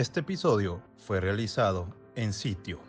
[0.00, 2.80] Este episodio fue realizado en sitio.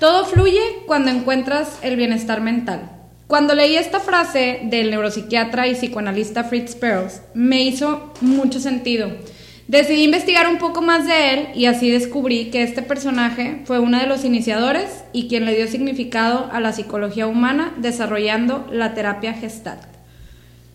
[0.00, 2.90] Todo fluye cuando encuentras el bienestar mental.
[3.26, 9.10] Cuando leí esta frase del neuropsiquiatra y psicoanalista Fritz Perls, me hizo mucho sentido.
[9.66, 13.98] Decidí investigar un poco más de él y así descubrí que este personaje fue uno
[13.98, 19.34] de los iniciadores y quien le dio significado a la psicología humana desarrollando la terapia
[19.34, 19.87] gestalt.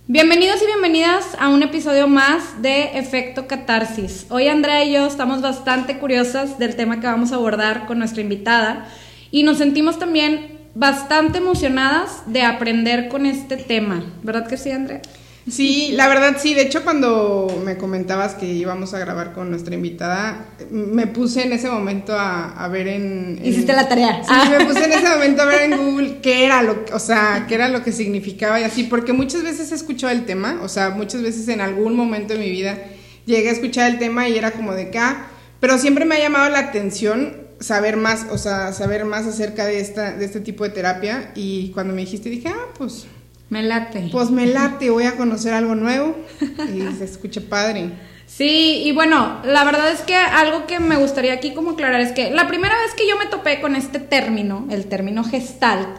[0.08, 4.26] Bienvenidos y bienvenidas a un episodio más de Efecto Catarsis.
[4.30, 8.22] Hoy Andrea y yo estamos bastante curiosas del tema que vamos a abordar con nuestra
[8.22, 8.86] invitada
[9.32, 14.04] y nos sentimos también bastante emocionadas de aprender con este tema.
[14.24, 15.02] ¿Verdad que sí, Andrea?
[15.50, 16.54] Sí, la verdad sí.
[16.54, 21.52] De hecho, cuando me comentabas que íbamos a grabar con nuestra invitada, me puse en
[21.52, 24.24] ese momento a, ver en, Hiciste la tarea.
[24.24, 27.46] Sí, me puse en ese momento a ver en Google qué era lo, o sea,
[27.48, 30.70] qué era lo que significaba y así, porque muchas veces he escuchado el tema, o
[30.70, 32.78] sea, muchas veces en algún momento de mi vida
[33.26, 35.28] llegué a escuchar el tema y era como de acá,
[35.60, 39.80] pero siempre me ha llamado la atención saber más, o sea, saber más acerca de
[39.80, 43.08] esta, de este tipo de terapia y cuando me dijiste dije, ah, pues
[43.50, 44.10] me late.
[44.12, 47.92] Pues me late, voy a conocer algo nuevo y se escucha padre.
[48.26, 52.14] Sí, y bueno, la verdad es que algo que me gustaría aquí como aclarar es
[52.14, 55.90] que la primera vez que yo me topé con este término, el término gestalt,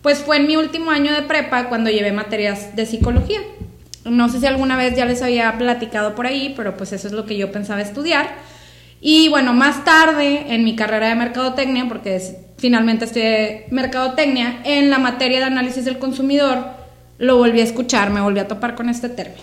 [0.00, 3.40] pues fue en mi último año de prepa cuando llevé materias de psicología.
[4.04, 7.12] No sé si alguna vez ya les había platicado por ahí, pero pues eso es
[7.12, 8.36] lo que yo pensaba estudiar.
[9.00, 12.20] Y bueno, más tarde en mi carrera de mercadotecnia, porque
[12.56, 16.81] finalmente estudié mercadotecnia, en la materia de análisis del consumidor,
[17.22, 19.40] lo volví a escuchar, me volví a topar con este término.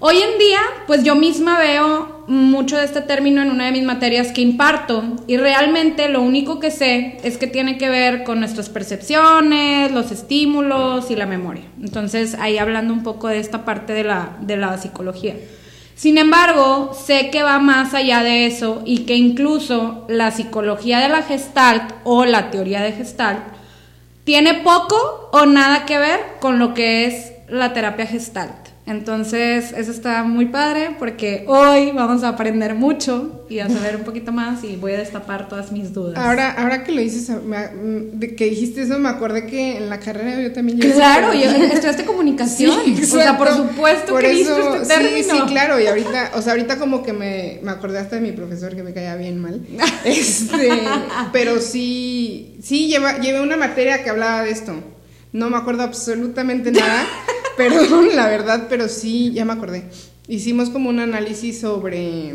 [0.00, 0.58] Hoy en día,
[0.88, 5.04] pues yo misma veo mucho de este término en una de mis materias que imparto
[5.28, 10.10] y realmente lo único que sé es que tiene que ver con nuestras percepciones, los
[10.10, 11.62] estímulos y la memoria.
[11.80, 15.36] Entonces, ahí hablando un poco de esta parte de la, de la psicología.
[15.94, 21.10] Sin embargo, sé que va más allá de eso y que incluso la psicología de
[21.10, 23.54] la gestalt o la teoría de gestalt
[24.24, 28.63] tiene poco o nada que ver con lo que es la terapia gestalt.
[28.86, 34.02] Entonces, eso está muy padre porque hoy vamos a aprender mucho y a saber un
[34.04, 36.18] poquito más y voy a destapar todas mis dudas.
[36.18, 40.38] Ahora, ahora que lo dices, de que dijiste eso, me acordé que en la carrera
[40.42, 40.78] yo también...
[40.80, 42.78] Claro, yo estudiaste comunicación.
[43.02, 45.16] o sea, por supuesto que eso, este término.
[45.16, 48.22] Sí, sí, claro, y ahorita, o sea, ahorita como que me, me acordé hasta de
[48.22, 49.60] mi profesor que me caía bien mal.
[50.04, 50.82] Este,
[51.32, 54.74] pero sí, sí, lleva, llevé una materia que hablaba de esto.
[55.32, 57.06] No me acuerdo absolutamente nada.
[57.56, 59.84] Perdón, la verdad, pero sí, ya me acordé.
[60.28, 62.34] Hicimos como un análisis sobre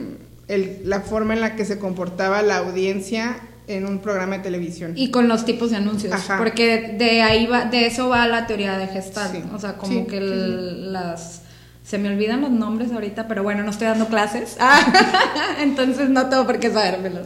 [0.84, 3.38] la forma en la que se comportaba la audiencia
[3.68, 4.94] en un programa de televisión.
[4.96, 6.13] Y con los tipos de anuncios.
[6.38, 9.53] Porque de ahí va, de eso va la teoría de Gestalt.
[9.53, 11.44] O sea, como que las
[11.90, 14.57] se me olvidan los nombres ahorita, pero bueno, no estoy dando clases.
[15.59, 17.25] entonces no tengo por qué sabérmelos.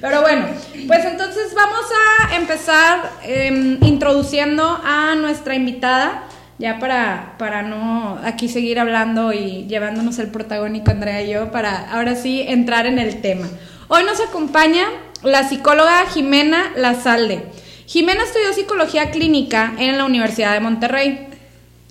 [0.00, 0.46] Pero bueno,
[0.88, 1.84] pues entonces vamos
[2.28, 6.24] a empezar em, introduciendo a nuestra invitada
[6.60, 11.90] ya para, para no aquí seguir hablando y llevándonos el protagónico Andrea y yo, para
[11.90, 13.48] ahora sí entrar en el tema.
[13.88, 14.84] Hoy nos acompaña
[15.22, 17.46] la psicóloga Jimena Lazalde.
[17.86, 21.28] Jimena estudió psicología clínica en la Universidad de Monterrey.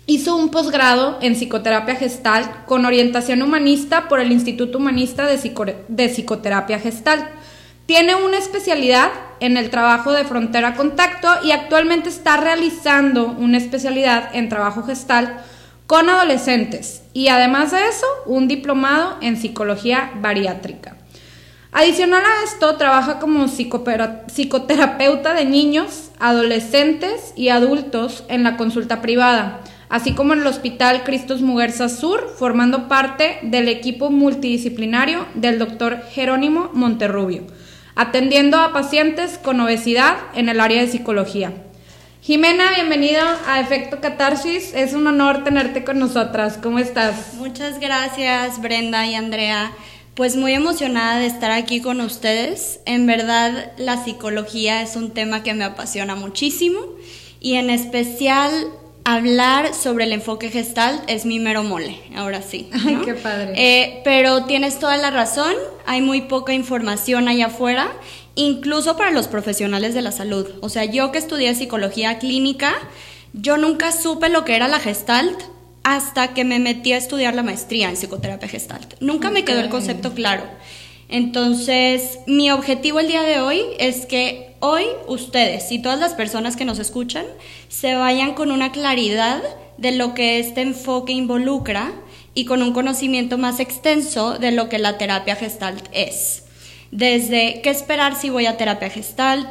[0.06, 6.10] Hizo un posgrado en psicoterapia gestal con orientación humanista por el Instituto Humanista de, de
[6.10, 7.28] Psicoterapia Gestal.
[7.90, 9.10] Tiene una especialidad
[9.40, 15.42] en el trabajo de frontera contacto y actualmente está realizando una especialidad en trabajo gestal
[15.88, 20.98] con adolescentes y además de eso un diplomado en psicología bariátrica.
[21.72, 29.62] Adicional a esto, trabaja como psicoterapeuta de niños, adolescentes y adultos en la consulta privada,
[29.90, 36.04] así como en el Hospital Cristos Muguerza Sur, formando parte del equipo multidisciplinario del doctor
[36.12, 37.48] Jerónimo Monterrubio
[38.00, 41.52] atendiendo a pacientes con obesidad en el área de psicología.
[42.22, 44.74] Jimena, bienvenida a Efecto Catarsis.
[44.74, 46.58] Es un honor tenerte con nosotras.
[46.64, 47.34] ¿Cómo estás?
[47.34, 49.74] Muchas gracias, Brenda y Andrea.
[50.14, 52.80] Pues muy emocionada de estar aquí con ustedes.
[52.86, 56.80] En verdad, la psicología es un tema que me apasiona muchísimo
[57.42, 58.54] y en especial
[59.16, 62.70] hablar sobre el enfoque gestal es mi mero mole, ahora sí.
[62.72, 63.54] Ay, qué padre.
[63.56, 65.54] Eh, pero tienes toda la razón,
[65.88, 67.92] hay muy poca información allá afuera,
[68.36, 70.48] incluso para los profesionales de la salud.
[70.62, 72.74] O sea, yo que estudié psicología clínica,
[73.34, 75.42] yo nunca supe lo que era la gestalt
[75.84, 78.94] hasta que me metí a estudiar la maestría en psicoterapia gestalt.
[79.00, 80.44] Nunca me quedó el concepto claro.
[81.08, 86.56] Entonces, mi objetivo el día de hoy es que hoy ustedes y todas las personas
[86.56, 87.26] que nos escuchan
[87.68, 89.42] se vayan con una claridad
[89.78, 91.92] de lo que este enfoque involucra
[92.34, 96.44] y con un conocimiento más extenso de lo que la terapia gestalt es.
[96.92, 99.48] Desde qué esperar si voy a terapia gestalt,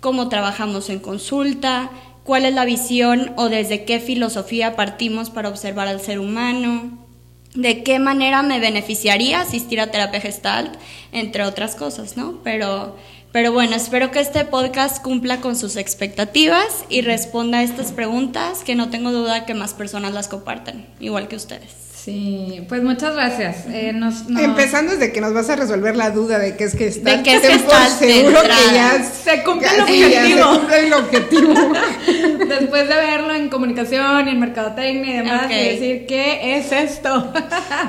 [0.00, 1.90] cómo trabajamos en consulta,
[2.24, 6.98] cuál es la visión o desde qué filosofía partimos para observar al ser humano,
[7.54, 10.74] de qué manera me beneficiaría asistir a terapia gestalt,
[11.12, 12.38] entre otras cosas, ¿no?
[12.44, 12.96] Pero,
[13.32, 18.64] pero bueno, espero que este podcast cumpla con sus expectativas y responda a estas preguntas
[18.64, 21.80] que no tengo duda que más personas las compartan, igual que ustedes.
[22.04, 23.66] Sí, pues muchas gracias.
[23.66, 23.92] Eh,
[24.38, 27.14] Empezando desde que nos vas a resolver la duda de qué es que está.
[27.14, 30.54] De qué es que está seguro que ya se cumple el objetivo.
[30.54, 31.54] se cumple el objetivo.
[32.48, 37.32] Después de verlo en comunicación y en mercadotecnia y demás, y decir qué es esto.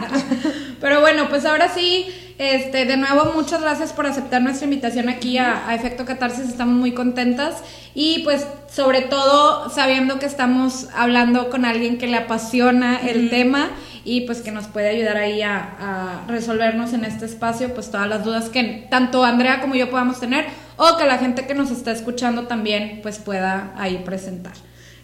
[0.82, 2.08] Pero bueno, pues ahora sí.
[2.42, 6.50] Este, de nuevo, muchas gracias por aceptar nuestra invitación aquí a, Efecto Catarsis.
[6.50, 7.58] Estamos muy contentas
[7.94, 13.70] y pues sobre todo sabiendo que estamos hablando con alguien que le apasiona el tema
[14.04, 18.26] y pues que nos puede ayudar ahí a, resolvernos en este espacio pues todas las
[18.26, 20.48] dudas que tanto Andrea como yo podamos tener
[20.78, 24.54] o que la gente que nos está escuchando también pues pueda ahí presentar.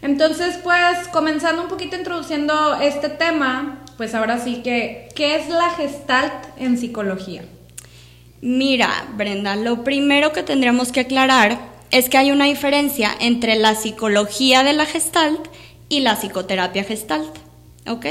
[0.01, 5.69] Entonces pues comenzando un poquito introduciendo este tema, pues ahora sí que, ¿qué es la
[5.71, 7.43] gestalt en psicología?
[8.41, 11.59] Mira, Brenda, lo primero que tendríamos que aclarar
[11.91, 15.47] es que hay una diferencia entre la psicología de la gestalt
[15.89, 17.47] y la psicoterapia gestalt.
[17.87, 18.05] ¿ok?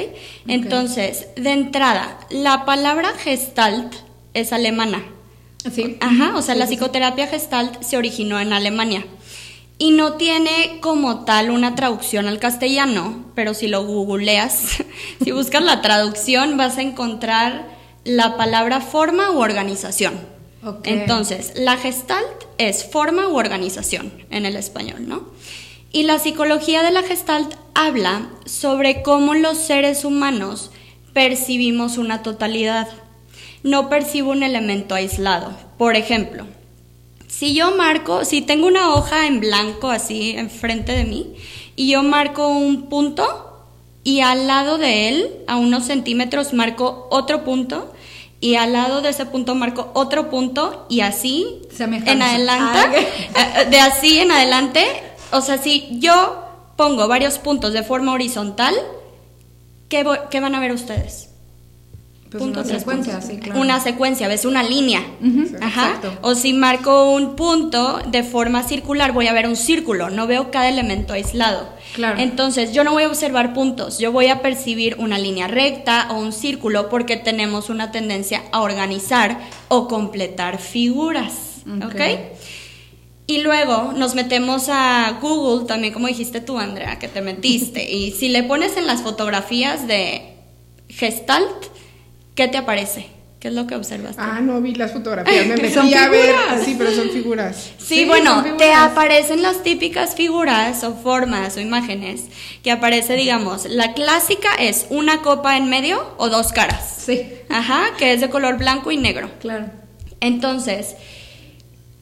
[0.46, 3.94] Entonces, de entrada, la palabra gestalt
[4.34, 5.04] es alemana.
[5.72, 5.96] Sí.
[6.00, 9.04] Ajá, o sea, la psicoterapia gestalt se originó en Alemania.
[9.78, 14.78] Y no tiene como tal una traducción al castellano, pero si lo googleas,
[15.22, 17.66] si buscas la traducción, vas a encontrar
[18.04, 20.14] la palabra forma u organización.
[20.82, 25.28] Entonces, la gestalt es forma u organización en el español, ¿no?
[25.92, 30.70] Y la psicología de la gestalt habla sobre cómo los seres humanos
[31.12, 32.88] percibimos una totalidad.
[33.62, 35.56] No percibo un elemento aislado.
[35.78, 36.46] Por ejemplo,
[37.36, 41.34] si yo marco, si tengo una hoja en blanco así enfrente de mí
[41.74, 43.66] y yo marco un punto
[44.04, 47.92] y al lado de él, a unos centímetros, marco otro punto
[48.40, 53.00] y al lado de ese punto marco otro punto y así en adelante,
[53.34, 54.86] eh, de así en adelante
[55.32, 56.42] o sea, si yo
[56.76, 58.74] pongo varios puntos de forma horizontal,
[59.88, 61.25] ¿qué, van a ver ustedes?
[62.30, 63.60] Pues una secuencia, sí, claro.
[63.60, 65.02] Una secuencia, ves una línea.
[65.60, 66.00] Ajá.
[66.22, 70.50] O si marco un punto de forma circular, voy a ver un círculo, no veo
[70.50, 71.68] cada elemento aislado.
[71.94, 72.20] Claro.
[72.20, 76.18] Entonces, yo no voy a observar puntos, yo voy a percibir una línea recta o
[76.18, 81.62] un círculo porque tenemos una tendencia a organizar o completar figuras.
[81.66, 81.92] ¿Ok?
[81.92, 82.18] ¿okay?
[83.28, 87.82] Y luego nos metemos a Google, también como dijiste tú, Andrea, que te metiste.
[87.90, 90.34] y si le pones en las fotografías de
[90.88, 91.66] Gestalt,
[92.36, 93.08] ¿qué te aparece?
[93.40, 94.14] ¿Qué es lo que observas?
[94.18, 96.34] Ah, no vi las fotografías, me metí a ver.
[96.64, 97.70] Sí, pero son figuras.
[97.78, 102.26] Sí, bueno, te aparecen las típicas figuras o formas o imágenes
[102.62, 107.02] que aparece, digamos, la clásica es una copa en medio o dos caras.
[107.04, 107.28] Sí.
[107.50, 109.28] Ajá, que es de color blanco y negro.
[109.40, 109.66] Claro.
[110.20, 110.94] Entonces,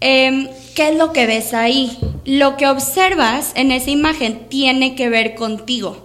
[0.07, 1.97] Em, ¿Qué es lo que ves ahí?
[2.27, 6.04] Lo que observas en esa imagen tiene que ver contigo,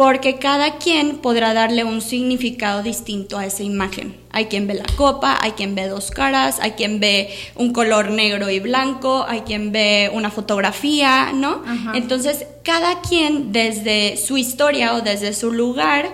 [0.00, 4.16] porque cada quien podrá darle un significado distinto a esa imagen.
[4.30, 8.10] Hay quien ve la copa, hay quien ve dos caras, hay quien ve un color
[8.10, 11.62] negro y blanco, hay quien ve una fotografía, ¿no?
[11.92, 16.08] Entonces, cada quien desde su historia o desde su lugar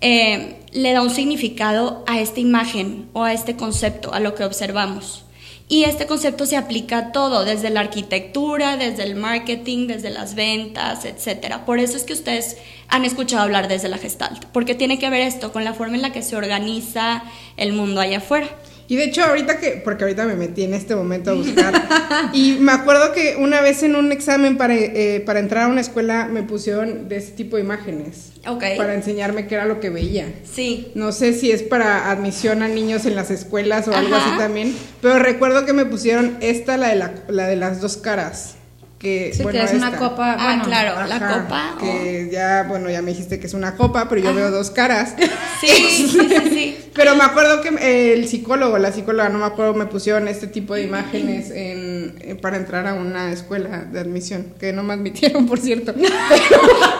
[0.00, 4.44] eh, le da un significado a esta imagen o a este concepto, a lo que
[4.44, 5.26] observamos.
[5.70, 10.34] Y este concepto se aplica a todo, desde la arquitectura, desde el marketing, desde las
[10.34, 11.58] ventas, etc.
[11.66, 12.56] Por eso es que ustedes
[12.88, 16.02] han escuchado hablar desde la Gestalt, porque tiene que ver esto con la forma en
[16.02, 17.22] la que se organiza
[17.58, 18.48] el mundo allá afuera.
[18.90, 21.74] Y de hecho, ahorita que, porque ahorita me metí en este momento a buscar,
[22.32, 25.82] y me acuerdo que una vez en un examen para, eh, para entrar a una
[25.82, 28.32] escuela me pusieron de ese tipo de imágenes.
[28.46, 28.64] Ok.
[28.78, 30.32] Para enseñarme qué era lo que veía.
[30.50, 30.90] Sí.
[30.94, 34.74] No sé si es para admisión a niños en las escuelas o algo así también,
[35.02, 38.57] pero recuerdo que me pusieron esta, la de, la, la de las dos caras.
[38.98, 39.98] Que, Sí, bueno, que es una esta.
[39.98, 40.32] copa.
[40.38, 41.76] Ah, bueno, claro, la copa.
[41.78, 45.14] Que ya, bueno, ya me dijiste que es una copa, pero yo veo dos caras.
[45.60, 46.76] Sí, sí, sí.
[46.94, 50.74] Pero me acuerdo que el psicólogo, la psicóloga, no me acuerdo, me pusieron este tipo
[50.74, 55.46] de imágenes en, eh, para entrar a una escuela de admisión, que no me admitieron,
[55.48, 55.94] por cierto.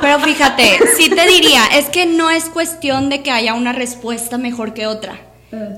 [0.01, 4.39] Pero fíjate, sí te diría, es que no es cuestión de que haya una respuesta
[4.39, 5.21] mejor que otra.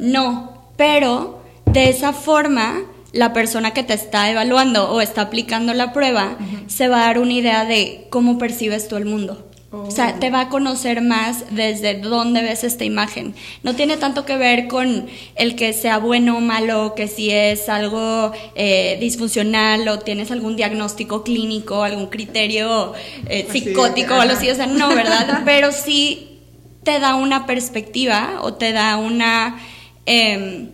[0.00, 2.81] No, pero de esa forma
[3.12, 6.37] la persona que te está evaluando o está aplicando la prueba
[6.69, 9.47] se va a dar una idea de cómo percibes tú el mundo.
[9.73, 13.37] O sea, te va a conocer más desde dónde ves esta imagen.
[13.62, 17.69] No tiene tanto que ver con el que sea bueno o malo, que si es
[17.69, 22.95] algo eh, disfuncional o tienes algún diagnóstico clínico, algún criterio
[23.29, 24.50] eh, psicótico o algo así.
[24.50, 25.43] O sea, no, ¿verdad?
[25.45, 26.40] Pero sí
[26.83, 29.61] te da una perspectiva o te da una,
[30.05, 30.71] em,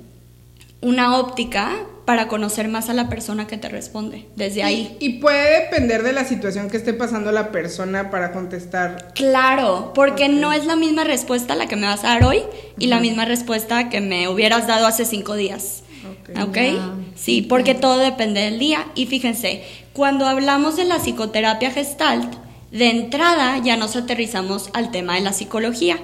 [0.80, 4.96] una óptica para conocer más a la persona que te responde desde ahí.
[5.00, 9.12] Y, y puede depender de la situación que esté pasando la persona para contestar.
[9.14, 12.42] Claro, porque no es la misma respuesta la que me vas a dar hoy
[12.78, 15.82] y la misma respuesta que me hubieras dado hace cinco días.
[16.20, 16.48] Ok.
[16.48, 16.56] ¿Ok?
[16.56, 16.94] Ya.
[17.16, 18.86] Sí, porque todo depende del día.
[18.94, 22.34] Y fíjense, cuando hablamos de la psicoterapia gestalt,
[22.70, 25.98] de entrada ya nos aterrizamos al tema de la psicología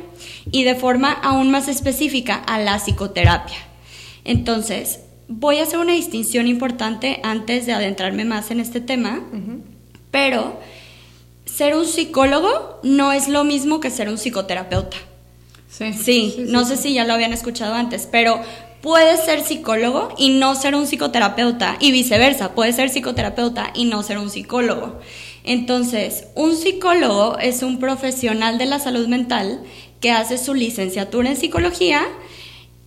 [0.50, 3.58] y de forma aún más específica a la psicoterapia.
[4.24, 9.20] Entonces, voy a hacer una distinción importante antes de adentrarme más en este tema,
[10.10, 10.60] pero
[11.44, 14.96] ser un psicólogo no es lo mismo que ser un psicoterapeuta.
[15.68, 15.92] Sí.
[15.92, 18.40] Sí, no sé si ya lo habían escuchado antes, pero
[18.82, 24.02] puedes ser psicólogo y no ser un psicoterapeuta y viceversa, puedes ser psicoterapeuta y no
[24.02, 25.00] ser un psicólogo.
[25.44, 29.62] Entonces, un psicólogo es un profesional de la salud mental
[30.00, 32.02] que hace su licenciatura en psicología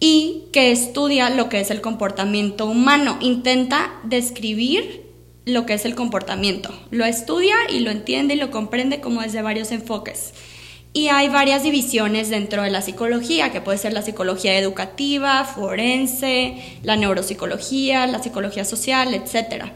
[0.07, 5.01] y que estudia lo que es el comportamiento humano, intenta describir
[5.45, 9.41] lo que es el comportamiento, lo estudia y lo entiende y lo comprende como desde
[9.41, 10.35] varios enfoques.
[10.93, 16.55] Y hay varias divisiones dentro de la psicología, que puede ser la psicología educativa, forense,
[16.83, 19.71] la neuropsicología, la psicología social, etc.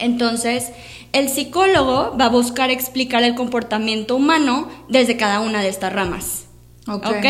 [0.00, 0.70] Entonces,
[1.12, 6.43] el psicólogo va a buscar explicar el comportamiento humano desde cada una de estas ramas.
[6.86, 7.06] Ok.
[7.06, 7.24] ¿Ok?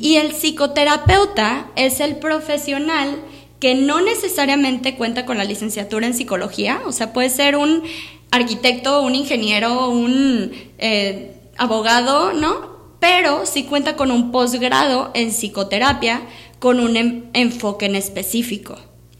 [0.00, 3.16] Y el psicoterapeuta es el profesional
[3.60, 7.82] que no necesariamente cuenta con la licenciatura en psicología, o sea, puede ser un
[8.30, 12.74] arquitecto, un ingeniero, un eh, abogado, ¿no?
[13.00, 16.22] Pero sí cuenta con un posgrado en psicoterapia
[16.58, 18.74] con un em- enfoque en específico.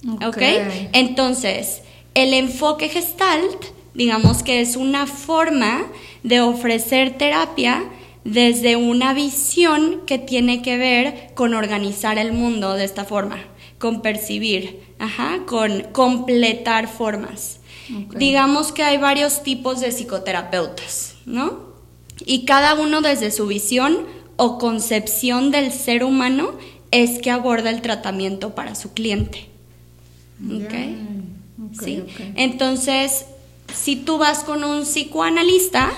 [0.06, 0.26] Ok.
[0.26, 0.42] ¿Ok?
[0.92, 1.83] Entonces,
[2.14, 5.87] el enfoque gestalt, digamos que es una forma
[6.23, 7.85] de ofrecer terapia
[8.25, 13.38] desde una visión que tiene que ver con organizar el mundo de esta forma,
[13.78, 17.61] con percibir, ajá, con completar formas.
[18.16, 21.75] Digamos que hay varios tipos de psicoterapeutas, ¿no?
[22.25, 26.52] Y cada uno desde su visión o concepción del ser humano
[26.90, 29.49] es que aborda el tratamiento para su cliente.
[30.45, 30.75] ¿Ok?
[31.83, 32.04] ¿Sí?
[32.37, 33.26] Entonces,
[33.75, 35.90] si tú vas con un psicoanalista,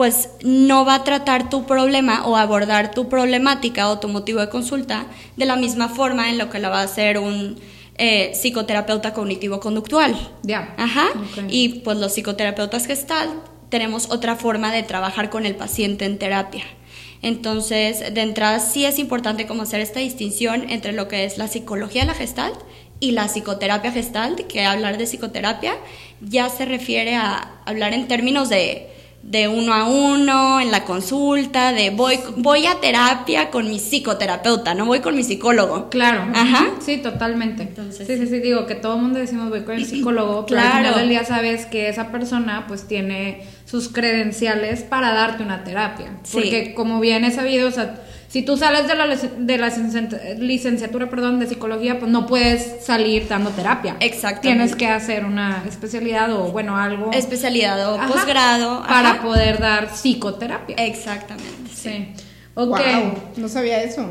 [0.00, 4.48] pues no va a tratar tu problema o abordar tu problemática o tu motivo de
[4.48, 5.04] consulta
[5.36, 7.60] de la misma forma en lo que lo va a hacer un
[7.98, 10.16] eh, psicoterapeuta cognitivo-conductual.
[10.42, 10.74] Ya.
[10.78, 11.08] Ajá.
[11.50, 13.30] Y pues los psicoterapeutas gestalt
[13.68, 16.64] tenemos otra forma de trabajar con el paciente en terapia.
[17.20, 21.46] Entonces, de entrada sí es importante como hacer esta distinción entre lo que es la
[21.46, 22.58] psicología de la gestalt
[23.00, 25.74] y la psicoterapia gestalt, que hablar de psicoterapia
[26.22, 31.72] ya se refiere a hablar en términos de, de uno a uno, en la consulta,
[31.72, 35.90] de voy, voy a terapia con mi psicoterapeuta, no voy con mi psicólogo.
[35.90, 36.24] Claro.
[36.34, 36.70] Ajá.
[36.80, 37.62] Sí, totalmente.
[37.62, 40.60] Entonces- sí, sí, sí, digo que todo el mundo decimos voy con el psicólogo, pero
[40.60, 40.84] al Claro.
[40.84, 46.12] final del día sabes que esa persona pues tiene sus credenciales para darte una terapia.
[46.22, 46.32] Sí.
[46.38, 48.00] Porque como bien es sabido, o sea,
[48.30, 52.84] si tú sales de la, de la licencia- licenciatura perdón, de psicología, pues no puedes
[52.84, 53.96] salir dando terapia.
[53.98, 54.40] Exactamente.
[54.48, 58.82] Tienes que hacer una especialidad o bueno, algo Especialidad o posgrado.
[58.86, 59.22] para ajá.
[59.22, 60.76] poder dar psicoterapia.
[60.76, 61.70] Exactamente.
[61.74, 62.12] Sí.
[62.54, 62.78] Ok.
[62.78, 64.08] Wow, no sabía eso.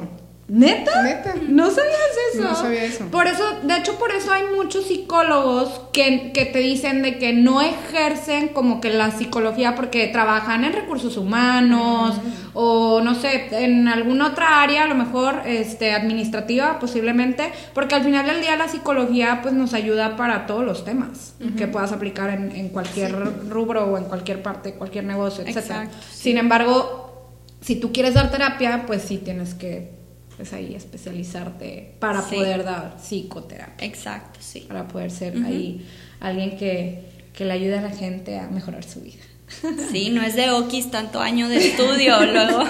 [0.49, 1.03] ¿Neta?
[1.03, 1.35] Neta.
[1.47, 1.95] ¿No sabías
[2.33, 2.43] eso?
[2.43, 3.05] No sabía eso.
[3.05, 7.33] Por eso, de hecho, por eso hay muchos psicólogos que, que te dicen de que
[7.33, 12.15] no ejercen como que la psicología porque trabajan en recursos humanos
[12.53, 18.03] o no sé, en alguna otra área, a lo mejor este, administrativa posiblemente, porque al
[18.03, 22.31] final del día la psicología pues nos ayuda para todos los temas que puedas aplicar
[22.31, 23.15] en, en cualquier
[23.49, 25.57] rubro o en cualquier parte, cualquier negocio, etc.
[25.57, 27.29] Exacto, Sin embargo,
[27.61, 29.98] si tú quieres dar terapia, pues sí tienes que
[30.39, 32.35] pues ahí especializarte para Sí.
[32.35, 34.61] poder dar psicoterapia, Exacto, sí.
[34.61, 35.85] para poder ser ahí
[36.21, 37.03] alguien que,
[37.33, 39.21] que le ayude a la gente a mejorar su vida.
[39.91, 42.63] Sí, no es de Okis tanto año de estudio, luego.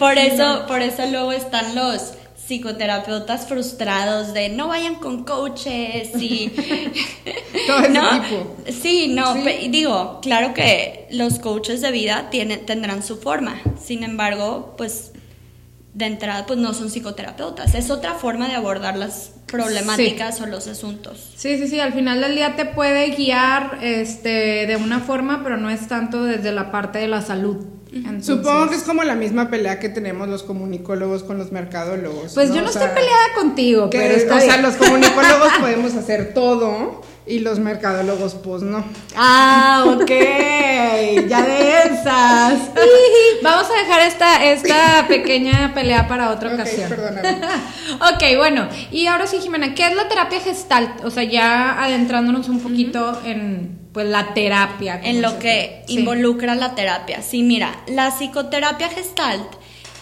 [0.00, 6.48] Por eso, por eso luego están los psicoterapeutas frustrados de no vayan con coaches y
[7.68, 8.20] Todo ese ¿no?
[8.22, 8.56] tipo.
[8.82, 9.68] Sí, no, Sí.
[9.68, 13.60] digo, claro que los coaches de vida tienen, tendrán su forma.
[13.80, 15.12] Sin embargo, pues
[15.94, 20.66] de entrada pues no son psicoterapeutas, es otra forma de abordar las problemáticas o los
[20.66, 21.32] asuntos.
[21.36, 25.58] Sí, sí, sí, al final del día te puede guiar este, de una forma, pero
[25.58, 27.58] no es tanto desde la parte de la salud.
[27.92, 32.32] Entonces, Supongo que es como la misma pelea que tenemos los comunicólogos con los mercadólogos.
[32.32, 35.52] Pues yo no O estoy sea, peleada contigo, que, pero está o sea, los comunicólogos
[35.60, 38.84] podemos hacer todo y los mercadólogos pues no.
[39.16, 40.08] Ah, ok,
[41.28, 42.58] ya de esas.
[43.42, 46.88] Vamos a dejar esta, esta pequeña pelea para otra Ok, ocasión.
[46.88, 47.28] perdóname.
[48.14, 51.04] ok, bueno, y ahora sí, Jimena, ¿qué es la terapia gestalt?
[51.04, 54.98] O sea, ya adentrándonos un poquito en pues la terapia.
[55.02, 55.98] en lo que sí.
[55.98, 57.20] involucra la terapia.
[57.22, 59.46] Sí, mira, la psicoterapia gestalt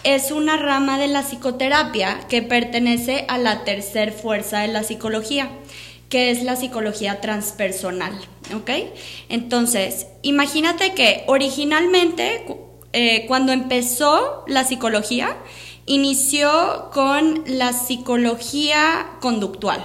[0.03, 5.49] es una rama de la psicoterapia que pertenece a la tercer fuerza de la psicología,
[6.11, 8.11] que es la psicología transpersonal,
[8.53, 8.69] ¿ok?
[9.29, 12.45] Entonces, imagínate que originalmente,
[12.91, 15.37] eh, cuando empezó la psicología,
[15.85, 19.81] inició con la psicología conductual,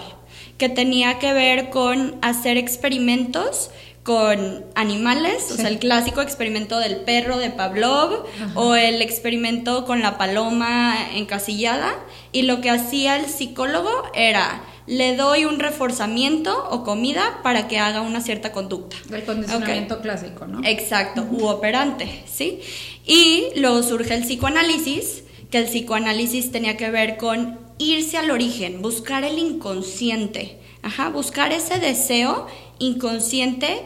[0.59, 3.71] que tenía que ver con hacer experimentos
[4.02, 10.00] con animales, o sea, el clásico experimento del perro de Pavlov o el experimento con
[10.00, 11.92] la paloma encasillada
[12.30, 17.78] y lo que hacía el psicólogo era le doy un reforzamiento o comida para que
[17.78, 18.97] haga una cierta conducta.
[19.09, 20.61] Del condicionamiento clásico, ¿no?
[20.64, 22.61] Exacto, u operante, ¿sí?
[23.05, 28.81] Y luego surge el psicoanálisis, que el psicoanálisis tenía que ver con irse al origen,
[28.83, 32.46] buscar el inconsciente, ajá, buscar ese deseo
[32.79, 33.83] inconsciente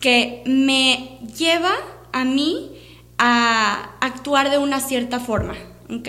[0.00, 1.72] que me lleva
[2.12, 2.70] a mí
[3.18, 5.54] a actuar de una cierta forma.
[5.90, 6.08] ¿Ok?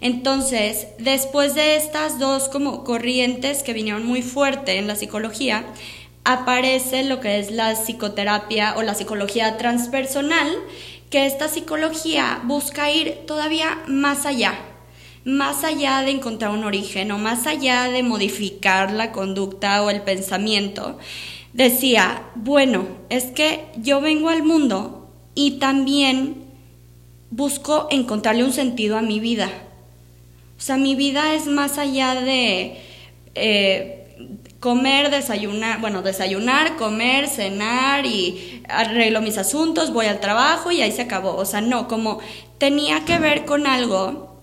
[0.00, 5.64] Entonces, después de estas dos como corrientes que vinieron muy fuerte en la psicología,
[6.24, 10.50] aparece lo que es la psicoterapia o la psicología transpersonal,
[11.10, 14.58] que esta psicología busca ir todavía más allá,
[15.24, 20.02] más allá de encontrar un origen o más allá de modificar la conducta o el
[20.02, 20.98] pensamiento.
[21.52, 26.43] Decía, bueno, es que yo vengo al mundo y también
[27.30, 29.50] busco encontrarle un sentido a mi vida.
[30.56, 32.80] O sea, mi vida es más allá de
[33.34, 34.04] eh,
[34.60, 40.92] comer, desayunar, bueno, desayunar, comer, cenar y arreglo mis asuntos, voy al trabajo y ahí
[40.92, 41.36] se acabó.
[41.36, 42.20] O sea, no, como
[42.58, 44.33] tenía que ver con algo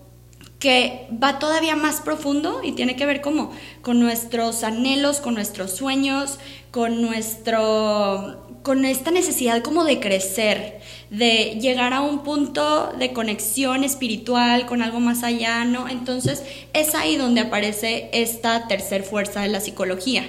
[0.62, 3.50] que va todavía más profundo y tiene que ver como
[3.82, 6.38] con nuestros anhelos, con nuestros sueños,
[6.70, 13.82] con nuestro con esta necesidad como de crecer, de llegar a un punto de conexión
[13.82, 15.88] espiritual con algo más allá, ¿no?
[15.88, 20.24] Entonces, es ahí donde aparece esta tercer fuerza de la psicología.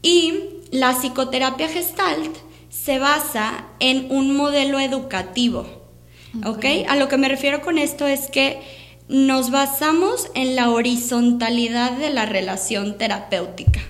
[0.00, 0.36] Y
[0.70, 2.34] la psicoterapia gestalt
[2.70, 5.66] se basa en un modelo educativo,
[6.46, 6.64] ¿ok?
[6.88, 8.79] A lo que me refiero con esto es que
[9.10, 13.80] nos basamos en la horizontalidad de la relación terapéutica.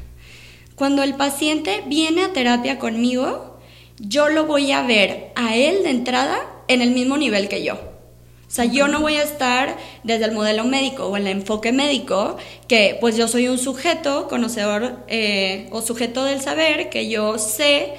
[0.76, 3.60] Cuando el paciente viene a terapia conmigo,
[3.98, 7.74] yo lo voy a ver a él de entrada en el mismo nivel que yo.
[7.74, 12.38] O sea, yo no voy a estar desde el modelo médico o el enfoque médico,
[12.66, 17.92] que pues yo soy un sujeto conocedor eh, o sujeto del saber, que yo sé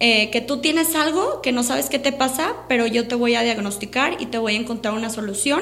[0.00, 3.34] eh, que tú tienes algo que no sabes qué te pasa, pero yo te voy
[3.34, 5.60] a diagnosticar y te voy a encontrar una solución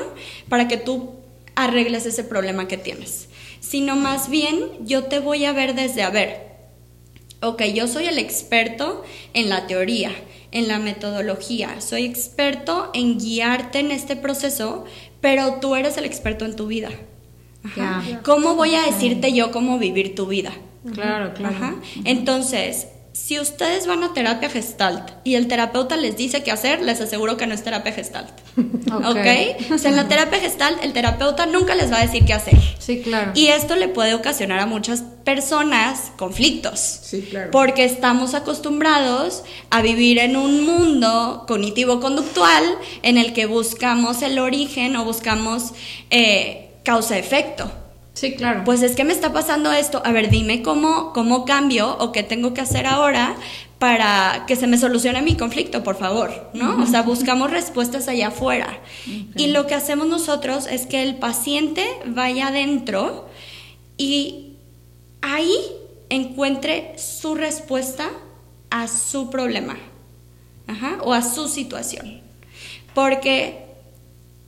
[0.49, 1.15] para que tú
[1.55, 3.29] arregles ese problema que tienes.
[3.61, 6.47] Sino más bien yo te voy a ver desde a ver,
[7.41, 10.13] ok, yo soy el experto en la teoría,
[10.53, 14.85] en la metodología, soy experto en guiarte en este proceso,
[15.23, 16.91] pero tú eres el experto en tu vida.
[17.65, 18.21] Ajá.
[18.23, 20.53] ¿Cómo voy a decirte yo cómo vivir tu vida?
[20.93, 21.57] Claro, claro.
[21.57, 21.75] Ajá.
[22.05, 27.01] Entonces, si ustedes van a terapia gestalt y el terapeuta les dice qué hacer, les
[27.01, 28.29] aseguro que no es terapia gestalt.
[28.57, 29.73] ¿Ok?
[29.73, 32.59] O sea, en la terapia gestalt el terapeuta nunca les va a decir qué hacer.
[32.79, 33.33] Sí, claro.
[33.35, 36.79] Y esto le puede ocasionar a muchas personas conflictos.
[36.79, 37.51] Sí, claro.
[37.53, 42.65] Porque estamos acostumbrados a vivir en un mundo cognitivo-conductual
[43.03, 45.73] en el que buscamos el origen o buscamos
[46.11, 47.73] eh, causa-efecto.
[48.17, 48.65] Sí, claro.
[48.65, 50.01] Pues es que me está pasando esto.
[50.03, 53.37] A ver, dime cómo, cómo cambio o qué tengo que hacer ahora
[53.79, 56.83] para que se me solucione mi conflicto, por favor, ¿no?
[56.83, 58.81] O sea, buscamos respuestas allá afuera.
[59.37, 63.29] Y lo que hacemos nosotros es que el paciente vaya adentro
[63.99, 64.55] y
[65.21, 65.55] ahí
[66.09, 68.09] encuentre su respuesta
[68.71, 69.77] a su problema
[70.67, 72.23] Ajá, o a su situación.
[72.95, 73.59] Porque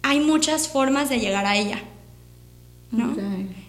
[0.00, 1.82] hay muchas formas de llegar a ella.
[2.90, 3.14] ¿no?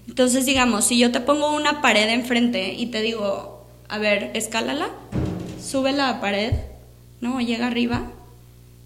[0.09, 4.89] Entonces, digamos, si yo te pongo una pared enfrente y te digo, a ver, escálala,
[5.63, 6.53] sube la pared,
[7.21, 7.39] ¿no?
[7.39, 8.11] Llega arriba,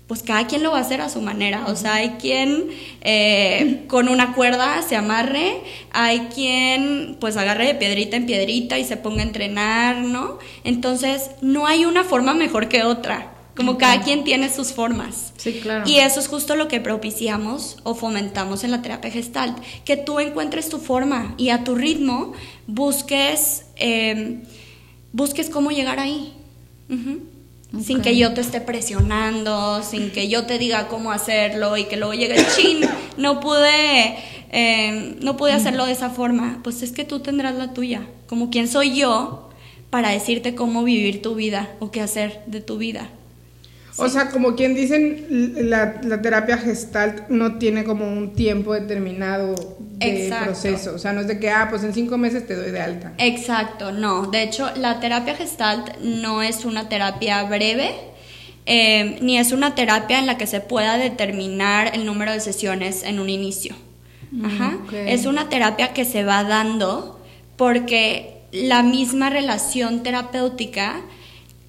[0.07, 1.67] pues cada quien lo va a hacer a su manera.
[1.67, 2.65] O sea, hay quien
[2.99, 5.61] eh, con una cuerda se amarre,
[5.93, 10.39] hay quien pues agarre de piedrita en piedrita y se ponga a entrenar, ¿no?
[10.65, 13.32] Entonces, no hay una forma mejor que otra.
[13.55, 15.33] Como cada quien tiene sus formas.
[15.37, 15.87] Sí, claro.
[15.87, 20.19] Y eso es justo lo que propiciamos o fomentamos en la terapia gestalt, que tú
[20.19, 22.33] encuentres tu forma y a tu ritmo
[22.65, 24.43] busques, eh,
[25.11, 26.33] busques cómo llegar ahí.
[27.81, 31.97] Sin que yo te esté presionando, sin que yo te diga cómo hacerlo y que
[31.97, 32.81] luego llegue el chin,
[33.17, 34.15] no pude,
[34.51, 36.59] eh, no pude hacerlo de esa forma.
[36.63, 38.07] Pues es que tú tendrás la tuya.
[38.27, 39.49] Como quien soy yo
[39.89, 43.09] para decirte cómo vivir tu vida o qué hacer de tu vida.
[43.97, 49.77] O sea, como quien dicen, la, la, terapia gestalt no tiene como un tiempo determinado
[49.79, 50.45] de Exacto.
[50.45, 50.95] proceso.
[50.95, 53.13] O sea, no es de que, ah, pues en cinco meses te doy de alta.
[53.19, 54.27] Exacto, no.
[54.27, 57.91] De hecho, la terapia gestalt no es una terapia breve,
[58.65, 63.03] eh, ni es una terapia en la que se pueda determinar el número de sesiones
[63.03, 63.75] en un inicio.
[64.43, 64.77] Ajá.
[64.85, 65.11] okay.
[65.11, 67.19] Es una terapia que se va dando
[67.57, 71.01] porque la misma relación terapéutica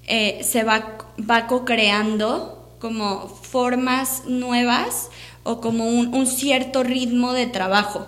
[0.07, 5.09] eh, se va, va co-creando como formas nuevas
[5.43, 8.07] o como un, un cierto ritmo de trabajo.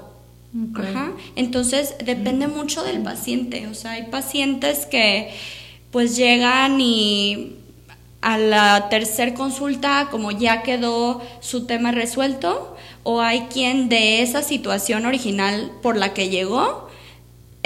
[0.71, 0.89] Okay.
[0.89, 1.11] Ajá.
[1.35, 3.67] Entonces depende mucho del paciente.
[3.67, 5.31] O sea, hay pacientes que
[5.91, 7.57] pues llegan y
[8.21, 14.41] a la tercer consulta como ya quedó su tema resuelto o hay quien de esa
[14.41, 16.86] situación original por la que llegó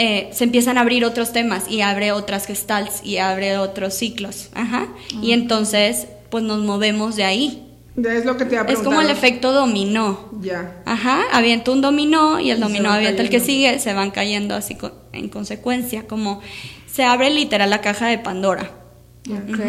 [0.03, 4.49] eh, se empiezan a abrir otros temas y abre otras gestalts y abre otros ciclos.
[4.55, 4.87] Ajá.
[5.21, 7.67] Y entonces pues nos movemos de ahí.
[7.95, 10.31] Es lo que te Es como el efecto dominó.
[10.41, 10.81] Ya.
[10.87, 14.55] Ajá, avienta un dominó y el Y dominó avienta el que sigue, se van cayendo
[14.55, 14.75] así
[15.13, 16.41] en consecuencia, como
[16.91, 18.80] se abre literal la caja de Pandora.
[19.29, 19.59] Ok.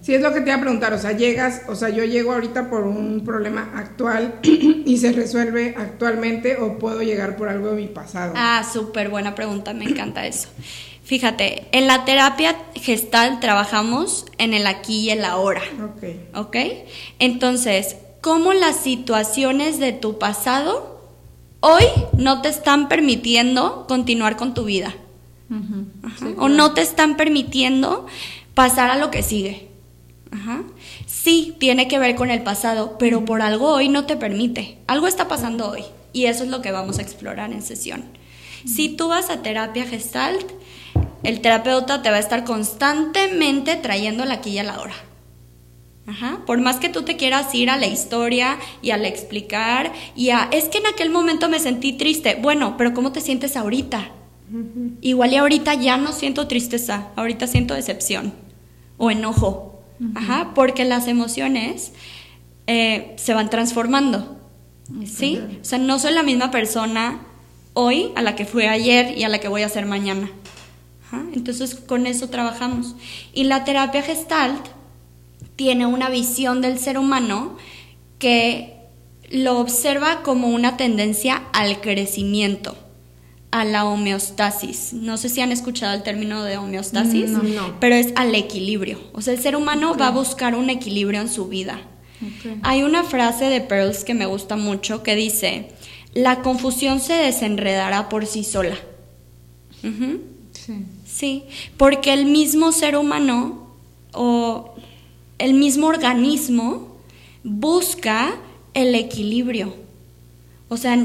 [0.00, 0.92] Sí, es lo que te iba a preguntar.
[0.92, 5.74] O sea, llegas, o sea, yo llego ahorita por un problema actual y se resuelve
[5.76, 8.34] actualmente o puedo llegar por algo de mi pasado.
[8.36, 10.48] Ah, súper buena pregunta, me encanta eso.
[11.04, 15.62] Fíjate, en la terapia gestal trabajamos en el aquí y el ahora.
[15.82, 16.36] Ok.
[16.36, 16.56] ¿Ok?
[17.18, 21.00] Entonces, ¿cómo las situaciones de tu pasado
[21.60, 21.84] hoy
[22.16, 24.94] no te están permitiendo continuar con tu vida?
[26.36, 28.06] O no te están permitiendo
[28.58, 29.68] pasar a lo que sigue.
[30.32, 30.64] Ajá.
[31.06, 34.78] Sí, tiene que ver con el pasado, pero por algo hoy no te permite.
[34.88, 35.84] Algo está pasando hoy.
[36.12, 38.02] Y eso es lo que vamos a explorar en sesión.
[38.66, 40.44] Si tú vas a terapia gestalt,
[41.22, 44.94] el terapeuta te va a estar constantemente trayendo la aquí y a la hora.
[46.08, 46.40] Ajá.
[46.44, 50.48] Por más que tú te quieras ir a la historia y al explicar y a,
[50.50, 52.36] es que en aquel momento me sentí triste.
[52.42, 54.10] Bueno, pero ¿cómo te sientes ahorita?
[55.00, 58.47] Igual y ahorita ya no siento tristeza, ahorita siento decepción
[58.98, 59.82] o enojo.
[60.14, 61.92] Ajá, porque las emociones
[62.66, 64.36] eh, se van transformando.
[65.04, 65.40] ¿Sí?
[65.60, 67.20] O sea, no soy la misma persona
[67.74, 70.30] hoy a la que fui ayer y a la que voy a ser mañana.
[71.06, 72.94] Ajá, Entonces, con eso trabajamos.
[73.32, 74.66] Y la terapia gestalt
[75.56, 77.56] tiene una visión del ser humano
[78.18, 78.78] que
[79.30, 82.76] lo observa como una tendencia al crecimiento,
[83.50, 84.92] a la homeostasis.
[84.92, 87.80] No sé si han escuchado el término de homeostasis, No, no.
[87.80, 88.98] pero es al equilibrio.
[89.12, 91.80] O sea, el ser humano va a buscar un equilibrio en su vida.
[92.62, 95.68] Hay una frase de Pearls que me gusta mucho que dice,
[96.14, 98.76] la confusión se desenredará por sí sola.
[100.52, 100.74] Sí.
[101.06, 101.44] Sí,
[101.76, 103.68] porque el mismo ser humano
[104.12, 104.74] o
[105.38, 106.96] el mismo organismo
[107.44, 108.34] busca
[108.74, 109.74] el equilibrio.
[110.68, 110.98] O sea,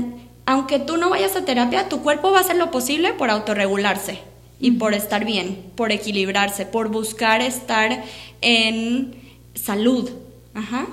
[0.46, 4.20] aunque tú no vayas a terapia, tu cuerpo va a hacer lo posible por autorregularse.
[4.60, 8.02] y por estar bien, por equilibrarse, por buscar estar
[8.40, 9.14] en
[9.56, 10.10] salud.
[10.54, 10.88] Ajá.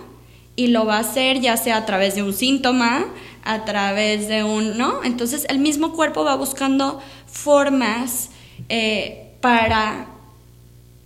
[0.56, 3.06] Y lo va a hacer ya sea a través de un síntoma,
[3.44, 5.04] a través de un, ¿no?
[5.04, 8.30] Entonces el mismo cuerpo va buscando formas
[8.68, 10.06] eh, para,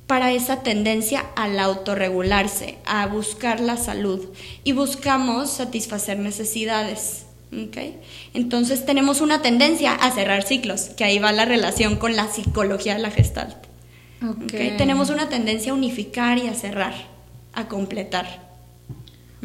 [0.06, 4.26] para esa tendencia al autorregularse, a buscar la salud.
[4.64, 7.23] Y buscamos satisfacer necesidades.
[7.68, 7.98] ¿Okay?
[8.32, 12.94] Entonces tenemos una tendencia a cerrar ciclos, que ahí va la relación con la psicología
[12.94, 13.56] de la gestalt.
[14.44, 14.76] Okay.
[14.76, 16.94] Tenemos una tendencia a unificar y a cerrar,
[17.52, 18.42] a completar.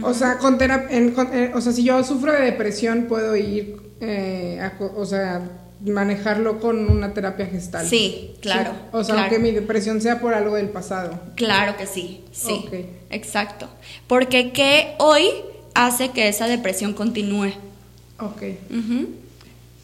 [0.02, 4.62] O sea, con eh, o sea, si yo sufro de depresión, puedo ir, eh,
[4.96, 5.42] o sea,
[5.86, 7.86] manejarlo con una terapia gestal.
[7.86, 8.72] Sí, claro.
[8.92, 11.20] O sea, aunque mi depresión sea por algo del pasado.
[11.36, 12.66] Claro que sí, sí.
[13.10, 13.70] Exacto.
[14.08, 15.30] Porque ¿qué hoy
[15.74, 17.54] hace que esa depresión continúe?
[18.20, 18.44] Ok.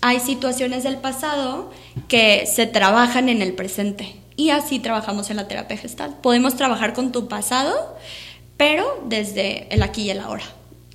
[0.01, 1.71] Hay situaciones del pasado
[2.07, 4.15] que se trabajan en el presente.
[4.37, 6.17] Y así trabajamos en la terapia gestal.
[6.21, 7.97] Podemos trabajar con tu pasado,
[8.57, 10.43] pero desde el aquí y el ahora.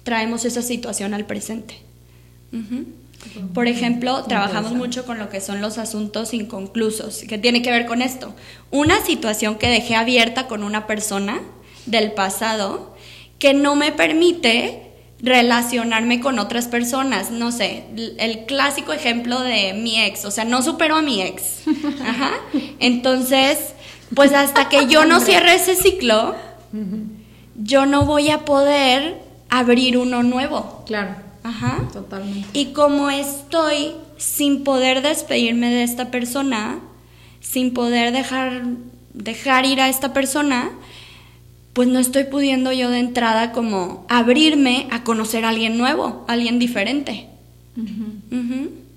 [0.02, 1.78] Traemos esa situación al presente.
[3.54, 7.86] Por ejemplo, trabajamos mucho con lo que son los asuntos inconclusos, que tiene que ver
[7.86, 8.34] con esto.
[8.70, 11.40] Una situación que dejé abierta con una persona
[11.86, 12.94] del pasado
[13.38, 14.89] que no me permite
[15.22, 17.30] relacionarme con otras personas.
[17.30, 17.84] No sé,
[18.18, 21.62] el clásico ejemplo de mi ex, o sea, no superó a mi ex.
[22.06, 22.32] Ajá.
[22.78, 23.74] Entonces,
[24.14, 26.34] pues hasta que yo no cierre ese ciclo,
[27.56, 30.84] yo no voy a poder abrir uno nuevo.
[30.86, 31.14] Claro.
[31.42, 31.88] Ajá.
[31.92, 32.48] Totalmente.
[32.52, 36.80] Y como estoy sin poder despedirme de esta persona,
[37.40, 38.62] sin poder dejar,
[39.14, 40.70] dejar ir a esta persona,
[41.72, 46.58] pues no estoy pudiendo yo de entrada como abrirme a conocer a alguien nuevo, alguien
[46.58, 47.28] diferente.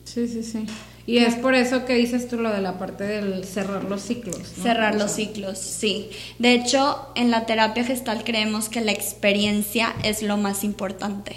[0.06, 0.66] Sí, sí, sí.
[1.06, 4.38] Y es por eso que dices tú lo de la parte del cerrar los ciclos.
[4.62, 6.10] Cerrar los ciclos, sí.
[6.40, 11.36] De hecho, en la terapia gestal creemos que la experiencia es lo más importante.